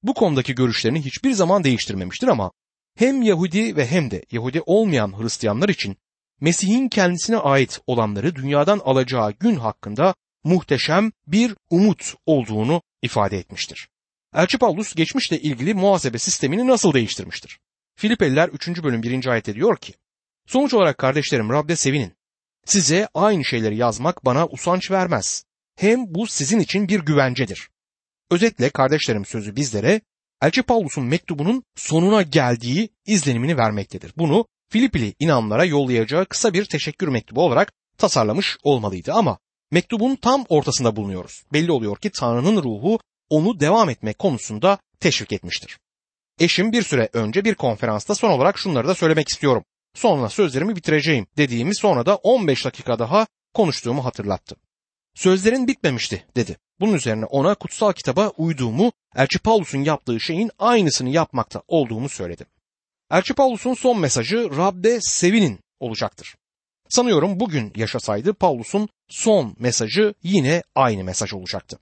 Bu 0.03 0.13
konudaki 0.13 0.55
görüşlerini 0.55 1.05
hiçbir 1.05 1.31
zaman 1.31 1.63
değiştirmemiştir 1.63 2.27
ama 2.27 2.51
hem 2.97 3.21
Yahudi 3.21 3.75
ve 3.75 3.87
hem 3.87 4.11
de 4.11 4.25
Yahudi 4.31 4.61
olmayan 4.65 5.21
Hristiyanlar 5.21 5.69
için 5.69 5.97
Mesih'in 6.41 6.89
kendisine 6.89 7.37
ait 7.37 7.79
olanları 7.87 8.35
dünyadan 8.35 8.81
alacağı 8.85 9.31
gün 9.31 9.55
hakkında 9.55 10.15
muhteşem 10.43 11.11
bir 11.27 11.55
umut 11.69 12.15
olduğunu 12.25 12.81
ifade 13.01 13.37
etmiştir. 13.37 13.89
Elçi 14.35 14.57
Paulus 14.57 14.95
geçmişle 14.95 15.39
ilgili 15.39 15.73
muhasebe 15.73 16.17
sistemini 16.17 16.67
nasıl 16.67 16.93
değiştirmiştir? 16.93 17.59
Filipeliler 17.95 18.49
3. 18.49 18.83
bölüm 18.83 19.03
1. 19.03 19.25
ayette 19.25 19.55
diyor 19.55 19.77
ki, 19.77 19.93
Sonuç 20.47 20.73
olarak 20.73 20.97
kardeşlerim 20.97 21.49
Rab'de 21.49 21.75
sevinin. 21.75 22.13
Size 22.65 23.07
aynı 23.13 23.45
şeyleri 23.45 23.77
yazmak 23.77 24.25
bana 24.25 24.47
usanç 24.47 24.91
vermez. 24.91 25.43
Hem 25.75 26.13
bu 26.13 26.27
sizin 26.27 26.59
için 26.59 26.87
bir 26.87 26.99
güvencedir. 26.99 27.69
Özetle 28.31 28.69
kardeşlerim 28.69 29.25
sözü 29.25 29.55
bizlere 29.55 30.01
Elçi 30.41 30.63
Paulus'un 30.63 31.05
mektubunun 31.05 31.63
sonuna 31.75 32.21
geldiği 32.21 32.89
izlenimini 33.05 33.57
vermektedir. 33.57 34.13
Bunu 34.17 34.45
Filipili 34.71 35.13
inanlara 35.19 35.65
yollayacağı 35.65 36.25
kısa 36.25 36.53
bir 36.53 36.65
teşekkür 36.65 37.07
mektubu 37.07 37.41
olarak 37.41 37.73
tasarlamış 37.97 38.57
olmalıydı 38.63 39.13
ama 39.13 39.37
mektubun 39.71 40.15
tam 40.15 40.45
ortasında 40.49 40.95
bulunuyoruz. 40.95 41.43
Belli 41.53 41.71
oluyor 41.71 41.97
ki 41.97 42.09
Tanrı'nın 42.09 42.63
ruhu 42.63 42.99
onu 43.29 43.59
devam 43.59 43.89
etmek 43.89 44.19
konusunda 44.19 44.77
teşvik 44.99 45.33
etmiştir. 45.33 45.79
Eşim 46.39 46.71
bir 46.71 46.83
süre 46.83 47.09
önce 47.13 47.45
bir 47.45 47.55
konferansta 47.55 48.15
son 48.15 48.29
olarak 48.29 48.57
şunları 48.57 48.87
da 48.87 48.95
söylemek 48.95 49.29
istiyorum. 49.29 49.63
Sonra 49.95 50.29
sözlerimi 50.29 50.75
bitireceğim 50.75 51.27
dediğimi 51.37 51.75
sonra 51.75 52.05
da 52.05 52.15
15 52.15 52.65
dakika 52.65 52.99
daha 52.99 53.27
konuştuğumu 53.53 54.05
hatırlattı. 54.05 54.55
Sözlerin 55.15 55.67
bitmemişti 55.67 56.25
dedi. 56.35 56.57
Bunun 56.79 56.93
üzerine 56.93 57.25
ona 57.25 57.55
kutsal 57.55 57.93
kitaba 57.93 58.29
uyduğumu, 58.29 58.91
Elçi 59.15 59.39
Paulus'un 59.39 59.83
yaptığı 59.83 60.19
şeyin 60.19 60.51
aynısını 60.59 61.09
yapmakta 61.09 61.61
olduğumu 61.67 62.09
söyledim. 62.09 62.47
Elçi 63.11 63.33
Paulus'un 63.33 63.73
son 63.73 63.99
mesajı 63.99 64.49
Rab'de 64.57 65.01
sevinin 65.01 65.59
olacaktır. 65.79 66.35
Sanıyorum 66.89 67.39
bugün 67.39 67.73
yaşasaydı 67.75 68.33
Paulus'un 68.33 68.89
son 69.09 69.55
mesajı 69.59 70.13
yine 70.23 70.63
aynı 70.75 71.03
mesaj 71.03 71.33
olacaktı. 71.33 71.79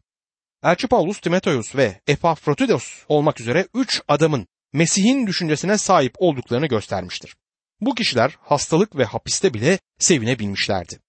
Elçi 0.63 0.88
Paulus, 0.88 1.20
Timoteus 1.22 1.76
ve 1.76 2.02
Epafroditos 2.08 3.04
olmak 3.08 3.42
üzere 3.42 3.68
üç 3.74 4.02
adamın 4.08 4.48
Mesih'in 4.74 5.28
düşüncesine 5.28 5.78
sahip 5.78 6.15
olduklarını 6.18 6.68
göstermiştir. 6.68 7.36
Bu 7.82 7.96
kişiler 7.96 8.38
hastalık 8.42 8.96
ve 8.96 9.06
hapiste 9.06 9.54
bile 9.54 9.80
sevinebilmişlerdi. 10.00 11.00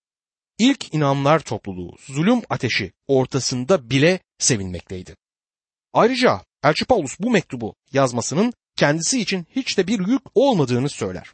İlk 0.58 0.94
inanlar 0.94 1.40
topluluğu 1.40 1.96
zulüm 2.08 2.42
ateşi 2.48 2.92
ortasında 3.06 3.90
bile 3.90 4.20
sevinmekteydi. 4.38 5.16
Ayrıca 5.92 6.40
Elçi 6.64 6.84
Paulus 6.84 7.20
bu 7.20 7.30
mektubu 7.30 7.74
yazmasının 7.92 8.52
kendisi 8.80 9.20
için 9.20 9.46
hiç 9.56 9.78
de 9.78 9.86
bir 9.86 10.06
yük 10.08 10.22
olmadığını 10.34 10.88
söyler. 10.88 11.32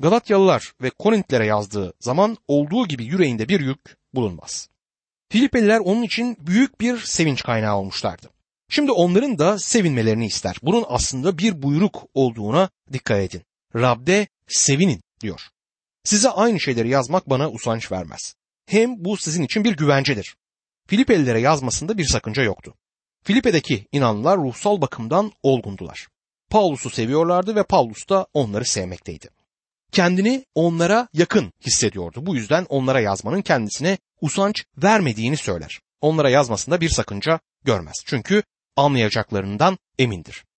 Galatyalılar 0.00 0.72
ve 0.82 0.90
Korintlere 0.90 1.46
yazdığı 1.46 1.92
zaman 2.00 2.36
olduğu 2.48 2.88
gibi 2.88 3.04
yüreğinde 3.04 3.48
bir 3.48 3.60
yük 3.60 3.96
bulunmaz. 4.14 4.68
Filipeliler 5.28 5.78
onun 5.78 6.02
için 6.02 6.36
büyük 6.40 6.80
bir 6.80 6.98
sevinç 6.98 7.42
kaynağı 7.42 7.76
olmuşlardı. 7.76 8.30
Şimdi 8.68 8.92
onların 8.92 9.38
da 9.38 9.58
sevinmelerini 9.58 10.26
ister. 10.26 10.56
Bunun 10.62 10.84
aslında 10.88 11.38
bir 11.38 11.62
buyruk 11.62 12.04
olduğuna 12.14 12.70
dikkat 12.92 13.18
edin. 13.18 13.42
Rab'de 13.74 14.26
sevinin 14.48 15.00
diyor. 15.20 15.40
Size 16.04 16.30
aynı 16.30 16.60
şeyleri 16.60 16.88
yazmak 16.88 17.30
bana 17.30 17.50
usanç 17.50 17.92
vermez. 17.92 18.34
Hem 18.66 19.04
bu 19.04 19.16
sizin 19.16 19.42
için 19.42 19.64
bir 19.64 19.76
güvencedir. 19.76 20.36
Filipelilere 20.86 21.40
yazmasında 21.40 21.98
bir 21.98 22.04
sakınca 22.04 22.42
yoktu. 22.42 22.74
Filipe'deki 23.24 23.86
inanlılar 23.92 24.38
ruhsal 24.38 24.80
bakımdan 24.80 25.32
olgundular. 25.42 26.11
Paulus'u 26.52 26.90
seviyorlardı 26.90 27.56
ve 27.56 27.62
Paulus 27.62 28.08
da 28.08 28.26
onları 28.34 28.64
sevmekteydi. 28.64 29.28
Kendini 29.92 30.44
onlara 30.54 31.08
yakın 31.12 31.52
hissediyordu. 31.66 32.26
Bu 32.26 32.36
yüzden 32.36 32.66
onlara 32.68 33.00
yazmanın 33.00 33.42
kendisine 33.42 33.98
usanç 34.20 34.64
vermediğini 34.76 35.36
söyler. 35.36 35.80
Onlara 36.00 36.30
yazmasında 36.30 36.80
bir 36.80 36.88
sakınca 36.88 37.40
görmez. 37.64 37.96
Çünkü 38.06 38.42
anlayacaklarından 38.76 39.78
emindir. 39.98 40.44